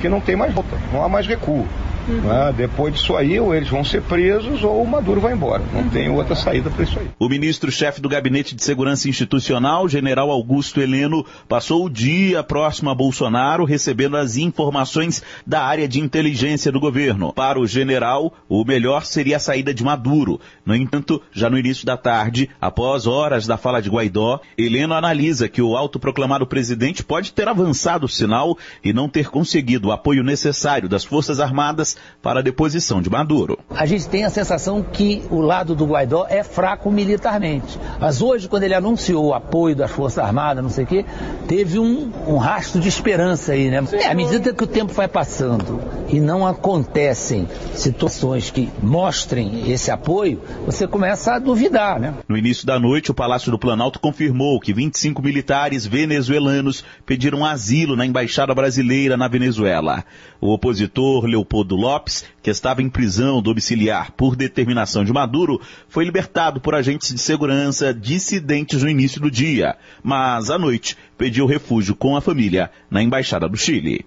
que 0.00 0.08
não 0.08 0.20
tem 0.20 0.34
mais 0.34 0.54
volta, 0.54 0.78
não 0.92 1.04
há 1.04 1.08
mais 1.08 1.26
recuo. 1.26 1.66
Uhum. 2.08 2.20
Né? 2.20 2.54
Depois 2.56 2.94
disso 2.94 3.16
aí, 3.16 3.38
ou 3.38 3.54
eles 3.54 3.68
vão 3.68 3.84
ser 3.84 4.02
presos 4.02 4.62
ou 4.62 4.82
o 4.82 4.86
Maduro 4.86 5.20
vai 5.20 5.32
embora. 5.32 5.62
Não 5.72 5.88
tem 5.88 6.08
outra 6.08 6.34
saída 6.34 6.70
para 6.70 6.84
isso 6.84 6.98
aí. 6.98 7.08
O 7.18 7.28
ministro-chefe 7.28 8.00
do 8.00 8.08
Gabinete 8.08 8.54
de 8.54 8.62
Segurança 8.62 9.08
Institucional, 9.08 9.88
general 9.88 10.30
Augusto 10.30 10.80
Heleno, 10.80 11.24
passou 11.48 11.84
o 11.84 11.90
dia 11.90 12.42
próximo 12.42 12.90
a 12.90 12.94
Bolsonaro 12.94 13.64
recebendo 13.64 14.16
as 14.16 14.36
informações 14.36 15.22
da 15.46 15.62
área 15.62 15.86
de 15.86 16.00
inteligência 16.00 16.72
do 16.72 16.80
governo. 16.80 17.32
Para 17.32 17.58
o 17.58 17.66
general, 17.66 18.32
o 18.48 18.64
melhor 18.64 19.04
seria 19.04 19.36
a 19.36 19.40
saída 19.40 19.72
de 19.72 19.84
Maduro. 19.84 20.40
No 20.64 20.74
entanto, 20.74 21.20
já 21.32 21.48
no 21.48 21.58
início 21.58 21.86
da 21.86 21.96
tarde, 21.96 22.48
após 22.60 23.06
horas 23.06 23.46
da 23.46 23.56
fala 23.56 23.80
de 23.80 23.90
Guaidó, 23.90 24.40
Heleno 24.56 24.94
analisa 24.94 25.48
que 25.48 25.62
o 25.62 25.76
autoproclamado 25.76 26.46
presidente 26.46 27.04
pode 27.04 27.32
ter 27.32 27.48
avançado 27.48 28.06
o 28.06 28.08
sinal 28.08 28.56
e 28.82 28.92
não 28.92 29.08
ter 29.08 29.28
conseguido 29.30 29.88
o 29.88 29.92
apoio 29.92 30.22
necessário 30.22 30.88
das 30.88 31.04
Forças 31.04 31.40
Armadas 31.40 31.89
para 32.22 32.40
a 32.40 32.42
deposição 32.42 33.00
de 33.00 33.10
Maduro. 33.10 33.58
A 33.70 33.86
gente 33.86 34.08
tem 34.08 34.24
a 34.24 34.30
sensação 34.30 34.82
que 34.82 35.22
o 35.30 35.40
lado 35.40 35.74
do 35.74 35.86
Guaidó 35.86 36.26
é 36.28 36.42
fraco 36.42 36.90
militarmente. 36.90 37.78
Mas 38.00 38.20
hoje, 38.20 38.48
quando 38.48 38.64
ele 38.64 38.74
anunciou 38.74 39.26
o 39.26 39.34
apoio 39.34 39.74
das 39.76 39.90
Forças 39.90 40.18
Armadas, 40.18 40.62
não 40.62 40.70
sei 40.70 40.84
o 40.84 40.86
quê, 40.86 41.04
teve 41.46 41.78
um, 41.78 42.10
um 42.26 42.36
rastro 42.36 42.80
de 42.80 42.88
esperança 42.88 43.52
aí, 43.52 43.70
né? 43.70 43.82
É, 43.92 44.08
à 44.08 44.14
medida 44.14 44.52
que 44.52 44.64
o 44.64 44.66
tempo 44.66 44.92
vai 44.92 45.08
passando 45.08 45.80
e 46.08 46.20
não 46.20 46.46
acontecem 46.46 47.48
situações 47.74 48.50
que 48.50 48.70
mostrem 48.82 49.70
esse 49.70 49.90
apoio, 49.90 50.40
você 50.66 50.86
começa 50.86 51.34
a 51.34 51.38
duvidar, 51.38 51.98
né? 51.98 52.14
No 52.28 52.36
início 52.36 52.66
da 52.66 52.78
noite, 52.78 53.10
o 53.10 53.14
Palácio 53.14 53.50
do 53.50 53.58
Planalto 53.58 53.98
confirmou 53.98 54.60
que 54.60 54.72
25 54.72 55.22
militares 55.22 55.86
venezuelanos 55.86 56.84
pediram 57.06 57.44
asilo 57.44 57.96
na 57.96 58.06
Embaixada 58.06 58.54
Brasileira 58.54 59.16
na 59.16 59.28
Venezuela. 59.28 60.04
O 60.40 60.52
opositor 60.52 61.24
Leopoldo 61.24 61.76
Lopes, 61.80 62.24
que 62.42 62.50
estava 62.50 62.82
em 62.82 62.90
prisão 62.90 63.40
domiciliar 63.40 64.12
por 64.12 64.36
determinação 64.36 65.02
de 65.02 65.12
Maduro, 65.12 65.60
foi 65.88 66.04
libertado 66.04 66.60
por 66.60 66.74
agentes 66.74 67.12
de 67.12 67.18
segurança 67.18 67.94
dissidentes 67.94 68.82
no 68.82 68.90
início 68.90 69.20
do 69.20 69.30
dia, 69.30 69.76
mas 70.02 70.50
à 70.50 70.58
noite 70.58 70.96
pediu 71.16 71.46
refúgio 71.46 71.96
com 71.96 72.14
a 72.14 72.20
família 72.20 72.70
na 72.90 73.02
Embaixada 73.02 73.48
do 73.48 73.56
Chile. 73.56 74.04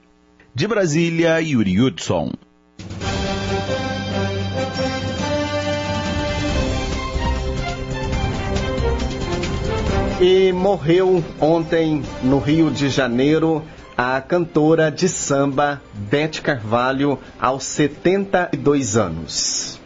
De 0.54 0.68
Brasília, 0.68 1.42
Yuri 1.42 1.82
Hudson. 1.82 2.32
E 10.22 10.54
morreu 10.54 11.24
ontem 11.42 12.04
no 12.24 12.38
Rio 12.38 12.70
de 12.70 12.88
Janeiro 12.88 13.64
a 13.98 14.20
cantora 14.22 14.90
de 14.90 15.08
samba 15.08 15.82
Beth 15.94 16.42
Carvalho 16.42 17.20
aos 17.40 17.64
72 17.64 18.98
anos. 18.98 19.80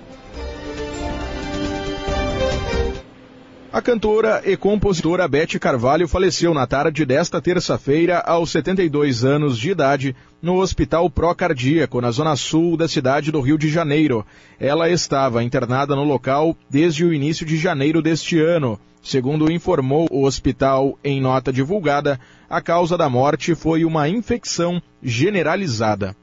A 3.72 3.82
cantora 3.82 4.42
e 4.46 4.58
compositora 4.58 5.28
Beth 5.28 5.60
Carvalho 5.60 6.08
faleceu 6.08 6.54
na 6.54 6.66
tarde 6.66 7.06
desta 7.06 7.42
terça-feira 7.42 8.20
aos 8.20 8.50
72 8.50 9.24
anos 9.24 9.58
de 9.58 9.70
idade 9.70 10.16
no 10.42 10.60
Hospital 10.60 11.10
Procardíaco, 11.10 12.02
na 12.02 12.10
zona 12.10 12.36
sul 12.36 12.78
da 12.78 12.88
cidade 12.88 13.32
do 13.32 13.42
Rio 13.42 13.58
de 13.58 13.70
Janeiro. 13.70 14.26
Ela 14.60 14.90
estava 14.90 15.44
internada 15.44 15.96
no 15.96 16.04
local 16.04 16.56
desde 16.70 17.04
o 17.06 17.14
início 17.14 17.46
de 17.46 17.58
janeiro 17.58 18.02
deste 18.02 18.40
ano. 18.40 18.80
Segundo 19.08 19.50
informou 19.50 20.06
o 20.12 20.26
hospital 20.26 21.00
em 21.02 21.22
nota 21.22 21.54
divulgada, 21.54 22.20
a 22.50 22.60
causa 22.60 22.98
da 22.98 23.08
morte 23.08 23.56
foi 23.56 23.86
uma 23.86 24.10
infecção 24.10 24.82
generalizada. 25.02 26.14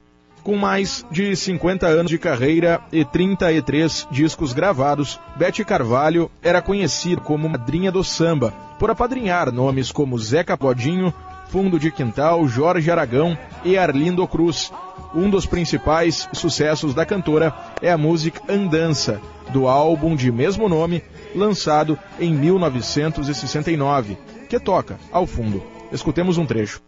Com 0.42 0.54
mais 0.54 1.02
de 1.10 1.34
50 1.34 1.86
anos 1.86 2.10
de 2.10 2.18
carreira 2.18 2.82
e 2.92 3.02
33 3.02 4.06
discos 4.10 4.52
gravados, 4.52 5.18
Bete 5.34 5.64
Carvalho 5.64 6.30
era 6.42 6.60
conhecida 6.60 7.22
como 7.22 7.48
madrinha 7.48 7.90
do 7.90 8.04
samba, 8.04 8.52
por 8.78 8.90
apadrinhar 8.90 9.50
nomes 9.50 9.90
como 9.90 10.18
Zeca 10.18 10.54
Podinho, 10.54 11.10
Fundo 11.48 11.78
de 11.78 11.90
Quintal, 11.90 12.46
Jorge 12.46 12.90
Aragão 12.90 13.34
e 13.64 13.78
Arlindo 13.78 14.28
Cruz. 14.28 14.70
Um 15.14 15.30
dos 15.30 15.46
principais 15.46 16.28
sucessos 16.32 16.92
da 16.92 17.06
cantora 17.06 17.54
é 17.80 17.90
a 17.90 17.96
música 17.96 18.42
Andança, 18.52 19.20
do 19.50 19.68
álbum 19.68 20.16
de 20.16 20.32
mesmo 20.32 20.68
nome, 20.68 21.04
lançado 21.36 21.96
em 22.18 22.34
1969, 22.34 24.18
que 24.48 24.58
toca 24.58 24.98
ao 25.12 25.24
fundo. 25.24 25.62
Escutemos 25.92 26.36
um 26.36 26.44
trecho. 26.44 26.82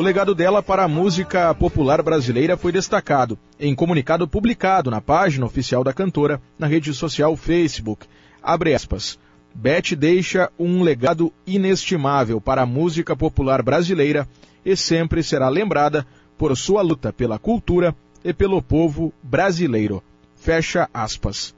O 0.00 0.02
legado 0.02 0.34
dela 0.34 0.62
para 0.62 0.84
a 0.84 0.88
música 0.88 1.54
popular 1.54 2.02
brasileira 2.02 2.56
foi 2.56 2.72
destacado 2.72 3.38
em 3.58 3.74
comunicado 3.74 4.26
publicado 4.26 4.90
na 4.90 4.98
página 4.98 5.44
oficial 5.44 5.84
da 5.84 5.92
cantora 5.92 6.40
na 6.58 6.66
rede 6.66 6.94
social 6.94 7.36
Facebook. 7.36 8.06
Abre 8.42 8.72
aspas. 8.72 9.18
Beth 9.54 9.94
deixa 9.94 10.50
um 10.58 10.82
legado 10.82 11.30
inestimável 11.46 12.40
para 12.40 12.62
a 12.62 12.66
música 12.66 13.14
popular 13.14 13.62
brasileira 13.62 14.26
e 14.64 14.74
sempre 14.74 15.22
será 15.22 15.50
lembrada 15.50 16.06
por 16.38 16.56
sua 16.56 16.80
luta 16.80 17.12
pela 17.12 17.38
cultura 17.38 17.94
e 18.24 18.32
pelo 18.32 18.62
povo 18.62 19.12
brasileiro. 19.22 20.02
Fecha 20.34 20.88
aspas. 20.94 21.54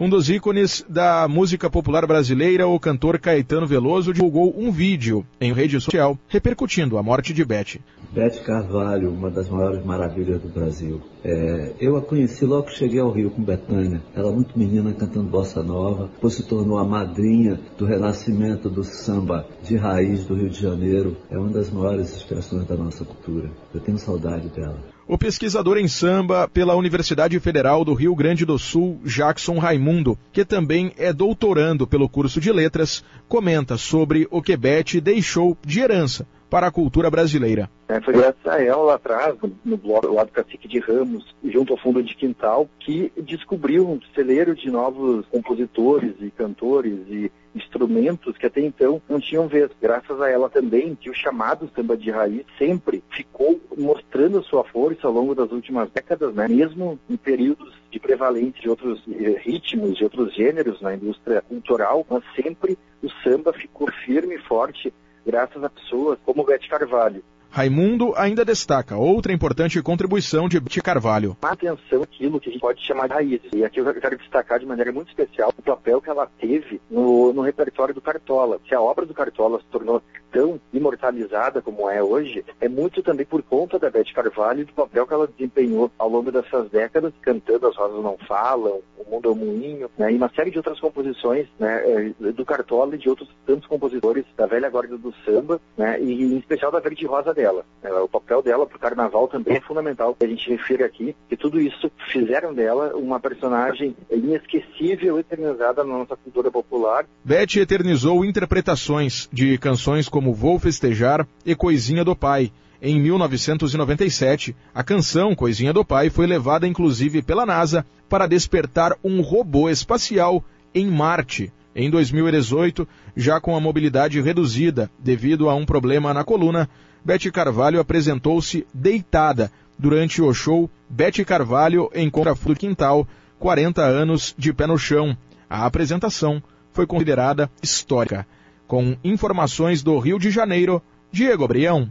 Um 0.00 0.08
dos 0.08 0.30
ícones 0.30 0.82
da 0.88 1.28
música 1.28 1.68
popular 1.68 2.06
brasileira, 2.06 2.66
o 2.66 2.80
cantor 2.80 3.18
Caetano 3.18 3.66
Veloso, 3.66 4.14
divulgou 4.14 4.54
um 4.56 4.72
vídeo 4.72 5.26
em 5.38 5.52
rede 5.52 5.78
social 5.78 6.18
repercutindo 6.26 6.96
a 6.96 7.02
morte 7.02 7.34
de 7.34 7.44
Beth. 7.44 7.78
Beth 8.10 8.42
Carvalho, 8.42 9.12
uma 9.12 9.30
das 9.30 9.50
maiores 9.50 9.84
maravilhas 9.84 10.40
do 10.40 10.48
Brasil. 10.48 11.02
É, 11.22 11.74
eu 11.78 11.98
a 11.98 12.00
conheci 12.00 12.46
logo 12.46 12.68
que 12.68 12.78
cheguei 12.78 12.98
ao 12.98 13.10
Rio 13.10 13.30
com 13.30 13.42
Betânia. 13.42 14.00
Ela 14.14 14.32
muito 14.32 14.58
menina 14.58 14.90
cantando 14.94 15.28
bossa 15.28 15.62
nova, 15.62 16.08
depois 16.14 16.32
se 16.32 16.44
tornou 16.44 16.78
a 16.78 16.84
madrinha 16.84 17.60
do 17.76 17.84
renascimento 17.84 18.70
do 18.70 18.82
samba 18.82 19.46
de 19.62 19.76
raiz 19.76 20.24
do 20.24 20.34
Rio 20.34 20.48
de 20.48 20.62
Janeiro. 20.62 21.14
É 21.30 21.38
uma 21.38 21.50
das 21.50 21.70
maiores 21.70 22.16
expressões 22.16 22.66
da 22.66 22.74
nossa 22.74 23.04
cultura. 23.04 23.50
Eu 23.74 23.80
tenho 23.82 23.98
saudade 23.98 24.48
dela. 24.48 24.78
O 25.12 25.18
pesquisador 25.18 25.76
em 25.76 25.88
samba 25.88 26.46
pela 26.46 26.76
Universidade 26.76 27.40
Federal 27.40 27.84
do 27.84 27.94
Rio 27.94 28.14
Grande 28.14 28.46
do 28.46 28.56
Sul, 28.56 29.00
Jackson 29.04 29.58
Raimundo, 29.58 30.16
que 30.32 30.44
também 30.44 30.92
é 30.96 31.12
doutorando 31.12 31.84
pelo 31.84 32.08
curso 32.08 32.40
de 32.40 32.52
letras, 32.52 33.02
comenta 33.28 33.76
sobre 33.76 34.28
o 34.30 34.40
que 34.40 34.56
Beth 34.56 35.00
deixou 35.02 35.58
de 35.66 35.80
herança 35.80 36.24
para 36.50 36.66
a 36.66 36.70
cultura 36.70 37.08
brasileira. 37.08 37.70
É, 37.88 38.00
foi 38.00 38.14
graças 38.14 38.46
a 38.46 38.62
ela 38.62 38.82
lá 38.82 38.94
atrás, 38.94 39.36
no 39.64 39.76
blog 39.76 40.06
lá 40.08 40.24
do 40.24 40.32
Cacique 40.32 40.66
de 40.66 40.80
Ramos, 40.80 41.24
junto 41.44 41.72
ao 41.72 41.78
fundo 41.78 42.02
de 42.02 42.14
quintal, 42.16 42.68
que 42.80 43.12
descobriu 43.22 43.88
um 43.88 44.00
celeiro 44.14 44.54
de 44.54 44.70
novos 44.70 45.24
compositores 45.26 46.14
e 46.20 46.30
cantores 46.30 46.98
e 47.08 47.30
instrumentos 47.54 48.36
que 48.36 48.46
até 48.46 48.60
então 48.60 49.00
não 49.08 49.20
tinham 49.20 49.48
vez. 49.48 49.70
Graças 49.80 50.20
a 50.20 50.28
ela 50.28 50.48
também, 50.48 50.94
que 50.94 51.10
o 51.10 51.14
chamado 51.14 51.70
samba 51.74 51.96
de 51.96 52.10
raiz 52.10 52.44
sempre 52.58 53.02
ficou 53.10 53.60
mostrando 53.76 54.42
sua 54.42 54.64
força 54.64 55.06
ao 55.06 55.12
longo 55.12 55.34
das 55.34 55.50
últimas 55.50 55.90
décadas, 55.90 56.34
né? 56.34 56.48
mesmo 56.48 56.98
em 57.08 57.16
períodos 57.16 57.74
de 57.90 57.98
prevalência 57.98 58.60
de 58.60 58.68
outros 58.68 59.02
eh, 59.08 59.40
ritmos, 59.44 59.96
de 59.96 60.04
outros 60.04 60.34
gêneros 60.34 60.80
na 60.80 60.94
indústria 60.94 61.42
cultural, 61.42 62.06
mas 62.08 62.22
sempre 62.36 62.78
o 63.02 63.08
samba 63.22 63.52
ficou 63.52 63.90
firme 64.04 64.36
e 64.36 64.42
forte 64.42 64.92
graças 65.24 65.62
a 65.62 65.68
pessoas 65.68 66.18
como 66.24 66.44
Bete 66.44 66.68
Carvalho. 66.68 67.22
Raimundo 67.52 68.14
ainda 68.16 68.44
destaca 68.44 68.96
outra 68.96 69.32
importante 69.32 69.82
contribuição 69.82 70.48
de 70.48 70.60
Bete 70.60 70.80
Carvalho. 70.80 71.36
Atenção 71.42 72.02
aquilo 72.02 72.38
que 72.38 72.48
a 72.48 72.52
gente 72.52 72.60
pode 72.60 72.86
chamar 72.86 73.08
de 73.08 73.14
raízes. 73.14 73.50
E 73.52 73.64
aqui 73.64 73.80
eu 73.80 73.94
quero 73.94 74.16
destacar 74.16 74.60
de 74.60 74.66
maneira 74.66 74.92
muito 74.92 75.08
especial 75.08 75.52
o 75.56 75.62
papel 75.62 76.00
que 76.00 76.08
ela 76.08 76.30
teve 76.38 76.80
no, 76.88 77.32
no 77.32 77.42
repertório 77.42 77.92
do 77.92 78.00
Cartola. 78.00 78.60
Se 78.68 78.74
a 78.74 78.80
obra 78.80 79.04
do 79.04 79.12
Cartola 79.12 79.58
se 79.58 79.66
tornou 79.66 80.00
tão 80.32 80.60
imortalizada 80.72 81.60
como 81.60 81.88
é 81.88 82.02
hoje, 82.02 82.44
é 82.60 82.68
muito 82.68 83.02
também 83.02 83.26
por 83.26 83.42
conta 83.42 83.78
da 83.78 83.90
Beth 83.90 84.12
Carvalho 84.14 84.60
e 84.60 84.64
do 84.64 84.72
papel 84.72 85.06
que 85.06 85.14
ela 85.14 85.26
desempenhou 85.26 85.90
ao 85.98 86.08
longo 86.08 86.30
dessas 86.30 86.68
décadas, 86.70 87.12
cantando 87.20 87.66
As 87.66 87.76
Rosas 87.76 88.02
Não 88.02 88.16
Falam, 88.26 88.80
O 88.98 89.10
Mundo 89.10 89.28
é 89.28 89.32
um 89.32 89.34
Moinho, 89.34 89.90
né, 89.98 90.12
e 90.12 90.16
uma 90.16 90.30
série 90.30 90.50
de 90.50 90.58
outras 90.58 90.78
composições 90.80 91.46
né, 91.58 92.12
é, 92.20 92.32
do 92.32 92.44
Cartola 92.44 92.94
e 92.94 92.98
de 92.98 93.08
outros 93.08 93.28
tantos 93.46 93.66
compositores 93.66 94.24
da 94.36 94.46
velha 94.46 94.70
guarda 94.70 94.96
do 94.96 95.12
samba, 95.24 95.60
né, 95.76 96.00
e 96.00 96.22
em 96.22 96.38
especial 96.38 96.70
da 96.70 96.80
Verde 96.80 97.06
Rosa 97.06 97.32
dela. 97.34 97.64
É, 97.82 97.92
o 97.92 98.08
papel 98.08 98.42
dela 98.42 98.66
para 98.66 98.76
o 98.76 98.80
carnaval 98.80 99.28
também 99.28 99.56
é 99.56 99.60
fundamental. 99.60 100.16
A 100.20 100.26
gente 100.26 100.50
refira 100.50 100.86
aqui 100.86 101.16
que 101.28 101.36
tudo 101.36 101.60
isso 101.60 101.90
fizeram 102.12 102.52
dela 102.54 102.94
uma 102.94 103.18
personagem 103.18 103.96
inesquecível, 104.10 105.18
eternizada 105.18 105.82
na 105.84 105.98
nossa 105.98 106.16
cultura 106.16 106.50
popular. 106.50 107.06
Beth 107.24 107.56
eternizou 107.56 108.24
interpretações 108.24 109.28
de 109.32 109.58
canções 109.58 110.08
como 110.08 110.19
Vou 110.20 110.58
Festejar 110.58 111.26
e 111.44 111.54
Coisinha 111.54 112.04
do 112.04 112.14
Pai. 112.14 112.52
Em 112.82 113.00
1997, 113.00 114.54
a 114.74 114.82
canção 114.82 115.34
Coisinha 115.34 115.72
do 115.72 115.84
Pai 115.84 116.10
foi 116.10 116.26
levada 116.26 116.66
inclusive 116.66 117.22
pela 117.22 117.46
NASA 117.46 117.84
para 118.08 118.26
despertar 118.26 118.96
um 119.02 119.20
robô 119.20 119.68
espacial 119.70 120.44
em 120.74 120.86
Marte. 120.86 121.52
Em 121.74 121.88
2018, 121.88 122.86
já 123.16 123.40
com 123.40 123.56
a 123.56 123.60
mobilidade 123.60 124.20
reduzida 124.20 124.90
devido 124.98 125.48
a 125.48 125.54
um 125.54 125.64
problema 125.64 126.12
na 126.12 126.24
coluna, 126.24 126.68
Beth 127.04 127.30
Carvalho 127.32 127.80
apresentou-se 127.80 128.66
deitada 128.74 129.50
durante 129.78 130.20
o 130.20 130.32
show 130.34 130.68
Beth 130.88 131.24
Carvalho 131.24 131.90
em 131.94 132.10
Contrafundo 132.10 132.58
Quintal, 132.58 133.06
40 133.38 133.82
anos 133.82 134.34
de 134.36 134.52
pé 134.52 134.66
no 134.66 134.76
chão. 134.76 135.16
A 135.48 135.64
apresentação 135.64 136.42
foi 136.72 136.86
considerada 136.86 137.50
histórica. 137.62 138.26
Com 138.70 138.96
informações 139.02 139.82
do 139.82 139.98
Rio 139.98 140.16
de 140.16 140.30
Janeiro, 140.30 140.80
Diego 141.10 141.48
Brião. 141.48 141.90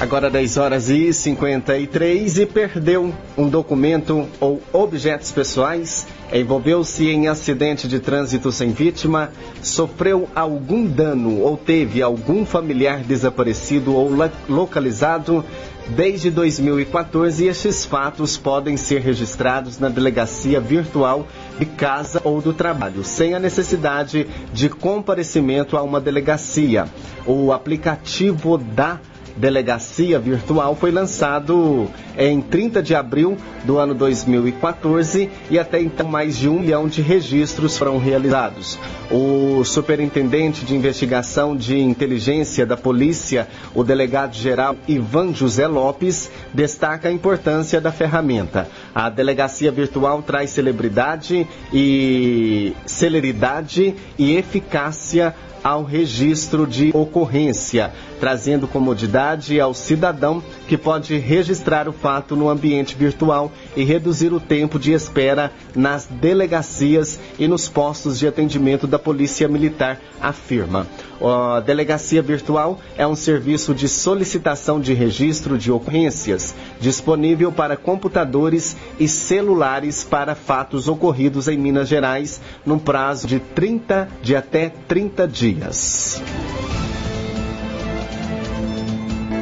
Agora 0.00 0.28
10 0.28 0.56
horas 0.56 0.90
e 0.90 1.12
53 1.12 2.38
e 2.38 2.44
perdeu 2.44 3.14
um 3.36 3.48
documento 3.48 4.28
ou 4.40 4.60
objetos 4.72 5.30
pessoais, 5.30 6.08
envolveu-se 6.32 7.08
em 7.08 7.28
acidente 7.28 7.88
de 7.88 8.00
trânsito 8.00 8.52
sem 8.52 8.70
vítima, 8.70 9.30
sofreu 9.62 10.28
algum 10.34 10.86
dano 10.86 11.40
ou 11.40 11.56
teve 11.56 12.02
algum 12.02 12.44
familiar 12.44 13.00
desaparecido 13.00 13.94
ou 13.94 14.10
localizado 14.48 15.44
desde 15.88 16.30
2014 16.30 17.44
e 17.44 17.48
estes 17.48 17.84
fatos 17.84 18.36
podem 18.36 18.76
ser 18.76 19.00
registrados 19.00 19.78
na 19.78 19.88
delegacia 19.88 20.60
virtual 20.60 21.26
de 21.58 21.64
casa 21.64 22.20
ou 22.24 22.42
do 22.42 22.52
trabalho, 22.52 23.02
sem 23.02 23.34
a 23.34 23.38
necessidade 23.38 24.26
de 24.52 24.68
comparecimento 24.68 25.76
a 25.76 25.82
uma 25.82 26.00
delegacia. 26.00 26.86
O 27.26 27.52
aplicativo 27.52 28.58
da 28.58 29.00
Delegacia 29.38 30.18
Virtual 30.18 30.74
foi 30.74 30.90
lançado 30.90 31.88
em 32.16 32.40
30 32.40 32.82
de 32.82 32.94
abril 32.94 33.36
do 33.64 33.78
ano 33.78 33.94
2014 33.94 35.30
e 35.48 35.58
até 35.58 35.80
então 35.80 36.08
mais 36.08 36.36
de 36.36 36.48
um 36.48 36.58
milhão 36.58 36.88
de 36.88 37.00
registros 37.00 37.78
foram 37.78 37.98
realizados. 37.98 38.78
O 39.10 39.64
superintendente 39.64 40.64
de 40.64 40.74
investigação 40.74 41.56
de 41.56 41.78
inteligência 41.78 42.66
da 42.66 42.76
polícia, 42.76 43.46
o 43.74 43.84
delegado-geral 43.84 44.76
Ivan 44.88 45.32
José 45.32 45.66
Lopes, 45.66 46.30
destaca 46.52 47.08
a 47.08 47.12
importância 47.12 47.80
da 47.80 47.92
ferramenta. 47.92 48.68
A 48.94 49.08
delegacia 49.08 49.70
virtual 49.70 50.20
traz 50.22 50.50
celebridade 50.50 51.46
e 51.72 52.74
celeridade 52.86 53.94
e 54.18 54.36
eficácia 54.36 55.34
ao 55.62 55.84
registro 55.84 56.66
de 56.66 56.90
ocorrência, 56.94 57.92
trazendo 58.20 58.66
comodidade 58.66 59.60
ao 59.60 59.74
cidadão 59.74 60.42
que 60.66 60.76
pode 60.76 61.16
registrar 61.16 61.88
o 61.88 61.92
fato 61.92 62.36
no 62.36 62.48
ambiente 62.48 62.94
virtual 62.94 63.50
e 63.76 63.84
reduzir 63.84 64.32
o 64.32 64.40
tempo 64.40 64.78
de 64.78 64.92
espera 64.92 65.52
nas 65.74 66.06
delegacias 66.06 67.18
e 67.38 67.46
nos 67.46 67.68
postos 67.68 68.18
de 68.18 68.26
atendimento 68.26 68.86
da 68.86 68.98
Polícia 68.98 69.48
Militar, 69.48 70.00
afirma. 70.20 70.86
A 71.20 71.60
delegacia 71.60 72.22
virtual 72.22 72.78
é 72.96 73.06
um 73.06 73.16
serviço 73.16 73.74
de 73.74 73.88
solicitação 73.88 74.80
de 74.80 74.94
registro 74.94 75.58
de 75.58 75.72
ocorrências, 75.72 76.54
disponível 76.80 77.50
para 77.50 77.76
computadores 77.76 78.76
e 79.00 79.08
celulares 79.08 80.04
para 80.04 80.34
fatos 80.34 80.86
ocorridos 80.86 81.48
em 81.48 81.58
Minas 81.58 81.88
Gerais, 81.88 82.40
num 82.64 82.78
prazo 82.78 83.26
de 83.26 83.40
30 83.40 84.08
de 84.22 84.36
até 84.36 84.68
30 84.86 85.26
dias. 85.26 85.47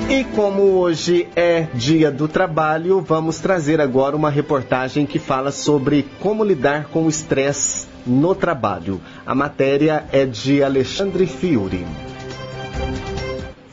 E 0.08 0.22
como 0.36 0.62
hoje 0.78 1.26
é 1.34 1.66
dia 1.74 2.12
do 2.12 2.28
trabalho, 2.28 3.00
vamos 3.00 3.38
trazer 3.38 3.80
agora 3.80 4.14
uma 4.14 4.30
reportagem 4.30 5.04
que 5.04 5.18
fala 5.18 5.50
sobre 5.50 6.06
como 6.20 6.44
lidar 6.44 6.86
com 6.86 7.06
o 7.06 7.08
estresse 7.08 7.88
no 8.06 8.34
trabalho. 8.34 9.00
A 9.26 9.34
matéria 9.34 10.04
é 10.12 10.24
de 10.24 10.62
Alexandre 10.62 11.26
Fiore. 11.26 11.84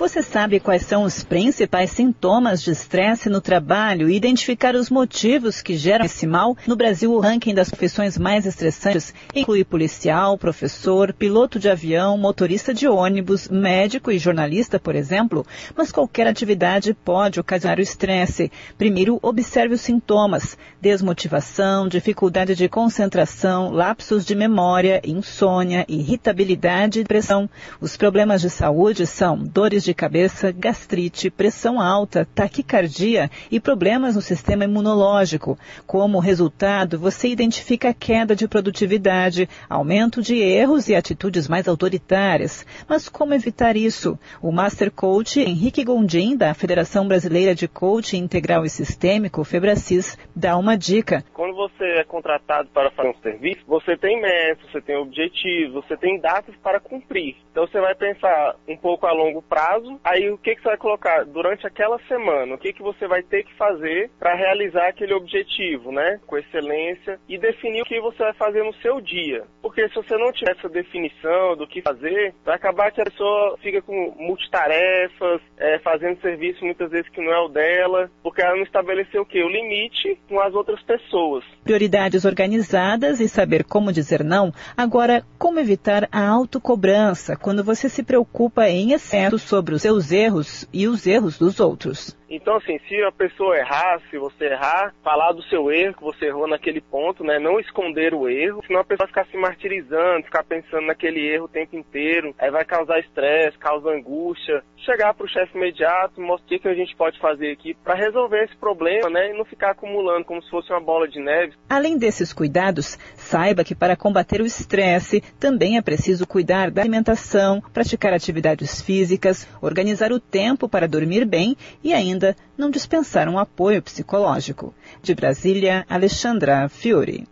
Você 0.03 0.21
sabe 0.21 0.59
quais 0.59 0.81
são 0.81 1.03
os 1.03 1.23
principais 1.23 1.89
sintomas 1.89 2.61
de 2.61 2.71
estresse 2.71 3.29
no 3.29 3.39
trabalho 3.39 4.09
e 4.09 4.17
identificar 4.17 4.75
os 4.75 4.89
motivos 4.89 5.61
que 5.61 5.77
geram 5.77 6.03
esse 6.03 6.27
mal? 6.27 6.57
No 6.67 6.75
Brasil, 6.75 7.13
o 7.13 7.21
ranking 7.21 7.53
das 7.53 7.69
profissões 7.69 8.17
mais 8.17 8.45
estressantes 8.45 9.13
inclui 9.33 9.63
policial, 9.63 10.37
professor, 10.37 11.13
piloto 11.13 11.57
de 11.57 11.69
avião, 11.69 12.17
motorista 12.17 12.73
de 12.73 12.85
ônibus, 12.85 13.47
médico 13.47 14.11
e 14.11 14.19
jornalista, 14.19 14.77
por 14.77 14.93
exemplo. 14.93 15.45
Mas 15.73 15.89
qualquer 15.89 16.27
atividade 16.27 16.93
pode 16.93 17.39
ocasionar 17.39 17.79
o 17.79 17.81
estresse. 17.81 18.51
Primeiro, 18.77 19.19
observe 19.21 19.75
os 19.75 19.81
sintomas: 19.81 20.57
desmotivação, 20.81 21.87
dificuldade 21.87 22.55
de 22.55 22.67
concentração, 22.67 23.71
lapsos 23.71 24.25
de 24.25 24.35
memória, 24.35 25.01
insônia, 25.05 25.85
irritabilidade 25.87 26.99
e 26.99 27.03
depressão. 27.03 27.49
Os 27.79 27.95
problemas 27.95 28.41
de 28.41 28.49
saúde 28.49 29.07
são 29.07 29.37
dores 29.37 29.81
de 29.81 29.92
de 29.93 29.95
cabeça, 29.95 30.51
gastrite, 30.51 31.29
pressão 31.29 31.79
alta, 31.79 32.27
taquicardia 32.33 33.29
e 33.51 33.59
problemas 33.59 34.15
no 34.15 34.21
sistema 34.21 34.65
imunológico. 34.65 35.57
Como 35.85 36.19
resultado, 36.19 36.97
você 36.97 37.27
identifica 37.29 37.89
a 37.89 37.93
queda 37.93 38.35
de 38.35 38.47
produtividade, 38.47 39.47
aumento 39.69 40.21
de 40.21 40.35
erros 40.35 40.89
e 40.89 40.95
atitudes 40.95 41.47
mais 41.47 41.67
autoritárias. 41.67 42.65
Mas 42.89 43.07
como 43.07 43.35
evitar 43.35 43.77
isso? 43.77 44.17
O 44.41 44.51
Master 44.51 44.91
Coach 44.91 45.39
Henrique 45.39 45.83
Gondim, 45.83 46.35
da 46.35 46.53
Federação 46.55 47.07
Brasileira 47.07 47.53
de 47.53 47.67
Coaching 47.67 48.17
Integral 48.17 48.65
e 48.65 48.69
Sistêmico, 48.69 49.43
Febracis, 49.43 50.17
dá 50.35 50.57
uma 50.57 50.75
dica. 50.75 51.23
Quando 51.33 51.55
você 51.55 51.83
é 51.99 52.03
contratado 52.03 52.67
para 52.73 52.89
fazer 52.91 53.09
um 53.09 53.21
serviço, 53.21 53.61
você 53.67 53.95
tem 53.95 54.19
metas, 54.19 54.71
você 54.71 54.81
tem 54.81 54.95
objetivos, 54.97 55.85
você 55.85 55.95
tem 55.95 56.19
datas 56.19 56.55
para 56.63 56.79
cumprir. 56.79 57.35
Então 57.51 57.67
você 57.67 57.79
vai 57.79 57.93
pensar 57.93 58.55
um 58.67 58.75
pouco 58.75 59.05
a 59.05 59.11
longo 59.11 59.41
prazo 59.43 59.82
prazo, 59.83 59.99
aí 60.03 60.29
o 60.31 60.37
que, 60.37 60.55
que 60.55 60.61
você 60.61 60.69
vai 60.69 60.77
colocar 60.77 61.25
durante 61.25 61.67
aquela 61.67 61.99
semana, 62.07 62.55
o 62.55 62.57
que, 62.57 62.73
que 62.73 62.81
você 62.81 63.07
vai 63.07 63.21
ter 63.21 63.43
que 63.43 63.53
fazer 63.55 64.09
para 64.17 64.35
realizar 64.35 64.87
aquele 64.87 65.13
objetivo, 65.13 65.91
né? 65.91 66.19
Com 66.25 66.37
excelência 66.37 67.19
e 67.27 67.37
definir 67.37 67.81
o 67.81 67.85
que 67.85 67.99
você 67.99 68.23
vai 68.23 68.33
fazer 68.33 68.63
no 68.63 68.73
seu 68.75 69.01
dia. 69.01 69.43
Porque 69.61 69.87
se 69.89 69.95
você 69.95 70.17
não 70.17 70.31
tiver 70.31 70.51
essa 70.51 70.69
definição 70.69 71.55
do 71.57 71.67
que 71.67 71.81
fazer, 71.81 72.33
vai 72.45 72.55
acabar 72.55 72.91
que 72.91 73.01
a 73.01 73.05
pessoa 73.05 73.57
fica 73.61 73.81
com 73.81 74.13
multitarefas, 74.17 75.41
é, 75.57 75.79
fazendo 75.79 76.21
serviço 76.21 76.63
muitas 76.63 76.89
vezes 76.89 77.09
que 77.09 77.21
não 77.21 77.33
é 77.33 77.39
o 77.39 77.49
dela, 77.49 78.09
porque 78.21 78.41
ela 78.41 78.55
não 78.55 78.63
estabeleceu 78.63 79.23
o 79.23 79.25
quê? 79.25 79.43
O 79.43 79.49
limite 79.49 80.19
com 80.27 80.39
as 80.39 80.53
outras 80.53 80.81
pessoas. 80.83 81.43
Prioridades 81.63 82.25
organizadas 82.25 83.19
e 83.19 83.27
saber 83.27 83.63
como 83.63 83.91
dizer 83.91 84.23
não. 84.23 84.51
Agora, 84.75 85.23
como 85.37 85.59
evitar 85.59 86.07
a 86.11 86.27
autocobrança 86.27 87.35
quando 87.35 87.63
você 87.63 87.89
se 87.89 88.03
preocupa 88.03 88.67
em 88.67 88.93
excesso 88.93 89.39
sobre 89.39 89.62
sobre 89.63 89.75
os 89.75 89.81
seus 89.81 90.11
erros 90.11 90.67
e 90.73 90.89
os 90.89 91.07
erros 91.07 91.37
dos 91.37 91.61
outros. 91.61 92.13
Então, 92.35 92.55
assim, 92.55 92.79
se 92.87 92.99
a 93.03 93.11
pessoa 93.11 93.55
errar, 93.55 94.01
se 94.09 94.17
você 94.17 94.45
errar, 94.45 94.91
falar 95.03 95.33
do 95.33 95.43
seu 95.43 95.71
erro, 95.71 95.93
que 95.93 96.03
você 96.03 96.25
errou 96.25 96.47
naquele 96.47 96.81
ponto, 96.81 97.23
né? 97.23 97.37
Não 97.37 97.59
esconder 97.59 98.11
o 98.11 98.27
erro, 98.27 98.63
senão 98.65 98.79
a 98.79 98.83
pessoa 98.83 99.07
ficar 99.07 99.27
se 99.27 99.37
martirizando, 99.37 100.25
ficar 100.25 100.43
pensando 100.43 100.87
naquele 100.87 101.19
erro 101.31 101.45
o 101.45 101.49
tempo 101.49 101.75
inteiro, 101.75 102.33
aí 102.39 102.49
vai 102.49 102.65
causar 102.65 102.99
estresse, 102.99 103.55
causa 103.59 103.91
angústia. 103.91 104.63
Chegar 104.77 105.13
para 105.13 105.25
o 105.25 105.29
chefe 105.29 105.55
imediato, 105.55 106.19
mostrar 106.19 106.57
o 106.57 106.59
que 106.59 106.67
a 106.67 106.73
gente 106.73 106.95
pode 106.95 107.19
fazer 107.19 107.51
aqui 107.51 107.75
para 107.75 107.93
resolver 107.93 108.43
esse 108.45 108.55
problema, 108.57 109.11
né? 109.11 109.29
E 109.29 109.37
não 109.37 109.45
ficar 109.45 109.71
acumulando 109.71 110.25
como 110.25 110.41
se 110.41 110.49
fosse 110.49 110.71
uma 110.71 110.81
bola 110.81 111.07
de 111.07 111.19
neve. 111.19 111.53
Além 111.69 111.99
desses 111.99 112.33
cuidados, 112.33 112.97
saiba 113.15 113.63
que 113.63 113.75
para 113.75 113.95
combater 113.95 114.41
o 114.41 114.45
estresse, 114.45 115.21
também 115.39 115.77
é 115.77 115.81
preciso 115.83 116.25
cuidar 116.25 116.71
da 116.71 116.81
alimentação, 116.81 117.61
praticar 117.71 118.11
atividades 118.11 118.81
físicas, 118.81 119.47
organizar 119.61 120.11
o 120.11 120.19
tempo 120.19 120.67
para 120.67 120.87
dormir 120.87 121.25
bem 121.25 121.55
e 121.83 121.93
ainda 121.93 122.22
não 122.57 122.69
dispensaram 122.69 123.37
apoio 123.37 123.81
psicológico. 123.81 124.73
De 125.01 125.13
Brasília, 125.13 125.85
Alexandra 125.89 126.69
Fiore. 126.69 127.27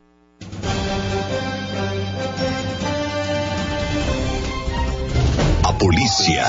A 5.64 5.74
polícia 5.74 6.44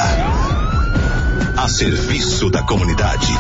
a 1.63 1.69
serviço 1.69 2.51
da 2.51 2.61
comunidade. 2.63 3.33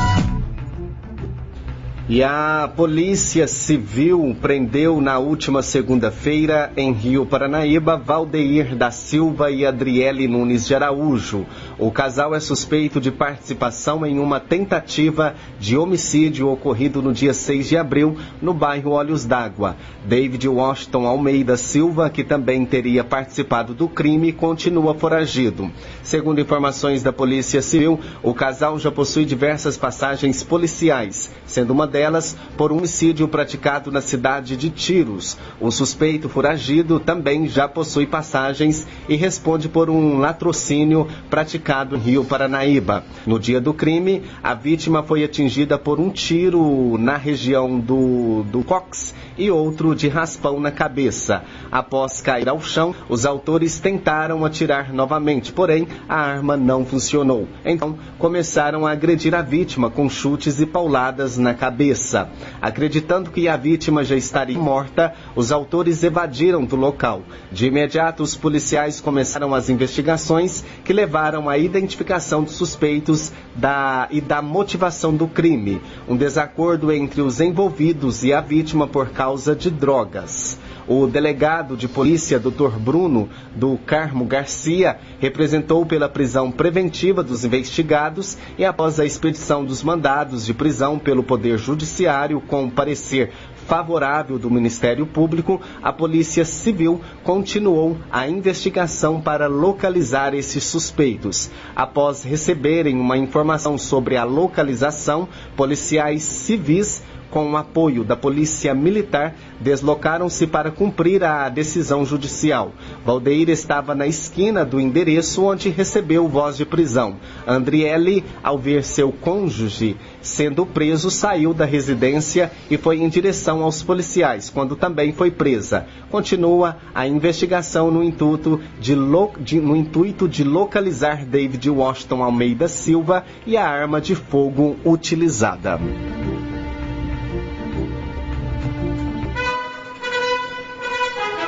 E 2.08 2.22
a 2.22 2.70
Polícia 2.76 3.48
Civil 3.48 4.36
prendeu 4.40 5.00
na 5.00 5.18
última 5.18 5.62
segunda-feira, 5.62 6.72
em 6.76 6.92
Rio 6.92 7.26
Paranaíba, 7.26 7.96
Valdeir 7.96 8.76
da 8.76 8.90
Silva 8.90 9.50
e 9.50 9.66
Adriele 9.66 10.28
Nunes 10.28 10.66
de 10.66 10.74
Araújo, 10.74 11.46
o 11.82 11.90
casal 11.90 12.32
é 12.32 12.38
suspeito 12.38 13.00
de 13.00 13.10
participação 13.10 14.06
em 14.06 14.20
uma 14.20 14.38
tentativa 14.38 15.34
de 15.58 15.76
homicídio 15.76 16.48
ocorrido 16.48 17.02
no 17.02 17.12
dia 17.12 17.34
6 17.34 17.70
de 17.70 17.76
abril, 17.76 18.16
no 18.40 18.54
bairro 18.54 18.92
Olhos 18.92 19.24
d'Água. 19.24 19.76
David 20.04 20.48
Washington 20.48 21.08
Almeida 21.08 21.56
Silva, 21.56 22.08
que 22.08 22.22
também 22.22 22.64
teria 22.64 23.02
participado 23.02 23.74
do 23.74 23.88
crime, 23.88 24.32
continua 24.32 24.94
foragido. 24.94 25.72
Segundo 26.04 26.40
informações 26.40 27.02
da 27.02 27.12
Polícia 27.12 27.60
Civil, 27.60 27.98
o 28.22 28.32
casal 28.32 28.78
já 28.78 28.92
possui 28.92 29.24
diversas 29.24 29.76
passagens 29.76 30.44
policiais, 30.44 31.32
sendo 31.44 31.72
uma 31.72 31.88
delas 31.88 32.36
por 32.56 32.70
homicídio 32.70 33.26
praticado 33.26 33.90
na 33.90 34.00
cidade 34.00 34.56
de 34.56 34.70
Tiros. 34.70 35.36
O 35.60 35.72
suspeito 35.72 36.28
foragido 36.28 37.00
também 37.00 37.48
já 37.48 37.66
possui 37.66 38.06
passagens 38.06 38.86
e 39.08 39.16
responde 39.16 39.68
por 39.68 39.90
um 39.90 40.18
latrocínio 40.18 41.08
praticado 41.28 41.71
em 41.72 41.98
Rio 41.98 42.22
Paranaíba. 42.22 43.02
No 43.26 43.38
dia 43.38 43.58
do 43.58 43.72
crime, 43.72 44.22
a 44.42 44.52
vítima 44.52 45.02
foi 45.02 45.24
atingida 45.24 45.78
por 45.78 45.98
um 45.98 46.10
tiro 46.10 46.98
na 46.98 47.16
região 47.16 47.80
do, 47.80 48.42
do 48.44 48.62
cox 48.62 49.14
e 49.36 49.50
outro 49.50 49.94
de 49.94 50.08
raspão 50.08 50.60
na 50.60 50.70
cabeça. 50.70 51.42
Após 51.70 52.20
cair 52.20 52.48
ao 52.48 52.60
chão, 52.60 52.94
os 53.08 53.24
autores 53.24 53.80
tentaram 53.80 54.44
atirar 54.44 54.92
novamente, 54.92 55.52
porém 55.52 55.86
a 56.08 56.16
arma 56.16 56.56
não 56.56 56.84
funcionou. 56.84 57.48
Então 57.64 57.98
começaram 58.18 58.86
a 58.86 58.92
agredir 58.92 59.34
a 59.34 59.42
vítima 59.42 59.90
com 59.90 60.08
chutes 60.08 60.60
e 60.60 60.66
pauladas 60.66 61.36
na 61.36 61.54
cabeça. 61.54 62.28
Acreditando 62.60 63.30
que 63.30 63.48
a 63.48 63.56
vítima 63.56 64.04
já 64.04 64.16
estaria 64.16 64.58
morta, 64.58 65.12
os 65.34 65.52
autores 65.52 66.02
evadiram 66.02 66.64
do 66.64 66.76
local. 66.76 67.22
De 67.50 67.66
imediato, 67.66 68.22
os 68.22 68.36
policiais 68.36 69.00
começaram 69.00 69.54
as 69.54 69.68
investigações 69.68 70.64
que 70.84 70.92
levaram 70.92 71.48
à 71.48 71.58
identificação 71.58 72.42
dos 72.42 72.54
suspeitos 72.54 73.32
da, 73.54 74.08
e 74.10 74.20
da 74.20 74.40
motivação 74.40 75.14
do 75.14 75.26
crime. 75.26 75.80
Um 76.08 76.16
desacordo 76.16 76.92
entre 76.92 77.20
os 77.20 77.40
envolvidos 77.40 78.22
e 78.24 78.32
a 78.32 78.40
vítima 78.40 78.86
por 78.86 79.10
causa 79.22 79.54
de 79.54 79.70
drogas. 79.70 80.58
O 80.88 81.06
delegado 81.06 81.76
de 81.76 81.86
polícia, 81.86 82.40
Dr. 82.40 82.76
Bruno 82.76 83.28
do 83.54 83.78
Carmo 83.86 84.24
Garcia, 84.24 84.98
representou 85.20 85.86
pela 85.86 86.08
prisão 86.08 86.50
preventiva 86.50 87.22
dos 87.22 87.44
investigados 87.44 88.36
e 88.58 88.64
após 88.64 88.98
a 88.98 89.04
expedição 89.04 89.64
dos 89.64 89.80
mandados 89.80 90.44
de 90.44 90.52
prisão 90.52 90.98
pelo 90.98 91.22
Poder 91.22 91.56
Judiciário 91.56 92.40
com 92.40 92.68
parecer 92.68 93.30
favorável 93.66 94.40
do 94.40 94.50
Ministério 94.50 95.06
Público, 95.06 95.60
a 95.80 95.92
Polícia 95.92 96.44
Civil 96.44 97.00
continuou 97.22 97.96
a 98.10 98.28
investigação 98.28 99.20
para 99.20 99.46
localizar 99.46 100.34
esses 100.34 100.64
suspeitos. 100.64 101.48
Após 101.76 102.24
receberem 102.24 102.96
uma 102.98 103.16
informação 103.16 103.78
sobre 103.78 104.16
a 104.16 104.24
localização, 104.24 105.28
policiais 105.56 106.24
civis 106.24 107.04
com 107.32 107.50
o 107.50 107.56
apoio 107.56 108.04
da 108.04 108.14
Polícia 108.14 108.74
Militar, 108.74 109.34
deslocaram-se 109.58 110.46
para 110.46 110.70
cumprir 110.70 111.24
a 111.24 111.48
decisão 111.48 112.04
judicial. 112.04 112.72
Valdeir 113.04 113.48
estava 113.48 113.94
na 113.94 114.06
esquina 114.06 114.66
do 114.66 114.78
endereço 114.78 115.42
onde 115.42 115.70
recebeu 115.70 116.28
voz 116.28 116.58
de 116.58 116.66
prisão. 116.66 117.16
Andriele, 117.46 118.22
ao 118.44 118.58
ver 118.58 118.84
seu 118.84 119.10
cônjuge 119.10 119.96
sendo 120.20 120.66
preso, 120.66 121.10
saiu 121.10 121.54
da 121.54 121.64
residência 121.64 122.52
e 122.70 122.76
foi 122.76 123.00
em 123.00 123.08
direção 123.08 123.62
aos 123.62 123.82
policiais, 123.82 124.50
quando 124.50 124.76
também 124.76 125.12
foi 125.12 125.30
presa. 125.30 125.86
Continua 126.10 126.76
a 126.94 127.08
investigação 127.08 127.90
no 127.90 128.04
intuito 128.04 128.60
de, 128.78 128.94
lo... 128.94 129.32
de... 129.40 129.58
no 129.58 129.74
intuito 129.74 130.28
de 130.28 130.44
localizar 130.44 131.24
David 131.24 131.70
Washington 131.70 132.22
Almeida 132.22 132.68
Silva 132.68 133.24
e 133.46 133.56
a 133.56 133.66
arma 133.66 134.02
de 134.02 134.14
fogo 134.14 134.76
utilizada. 134.84 135.80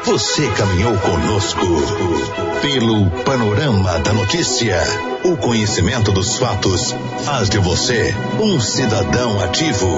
Você 0.05 0.51
caminhou 0.51 0.93
conosco 0.99 1.67
pelo 2.61 3.11
panorama 3.25 3.99
da 4.01 4.13
notícia. 4.13 4.77
O 5.25 5.35
conhecimento 5.35 6.13
dos 6.13 6.37
fatos 6.37 6.95
faz 7.25 7.49
de 7.49 7.59
você 7.59 8.15
um 8.39 8.61
cidadão 8.61 9.43
ativo. 9.43 9.89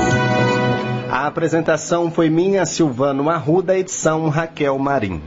A 1.11 1.27
apresentação 1.27 2.09
foi 2.09 2.31
minha, 2.31 2.65
Silvano 2.65 3.29
Arruda, 3.29 3.77
edição 3.77 4.29
Raquel 4.29 4.79
Marim. 4.79 5.21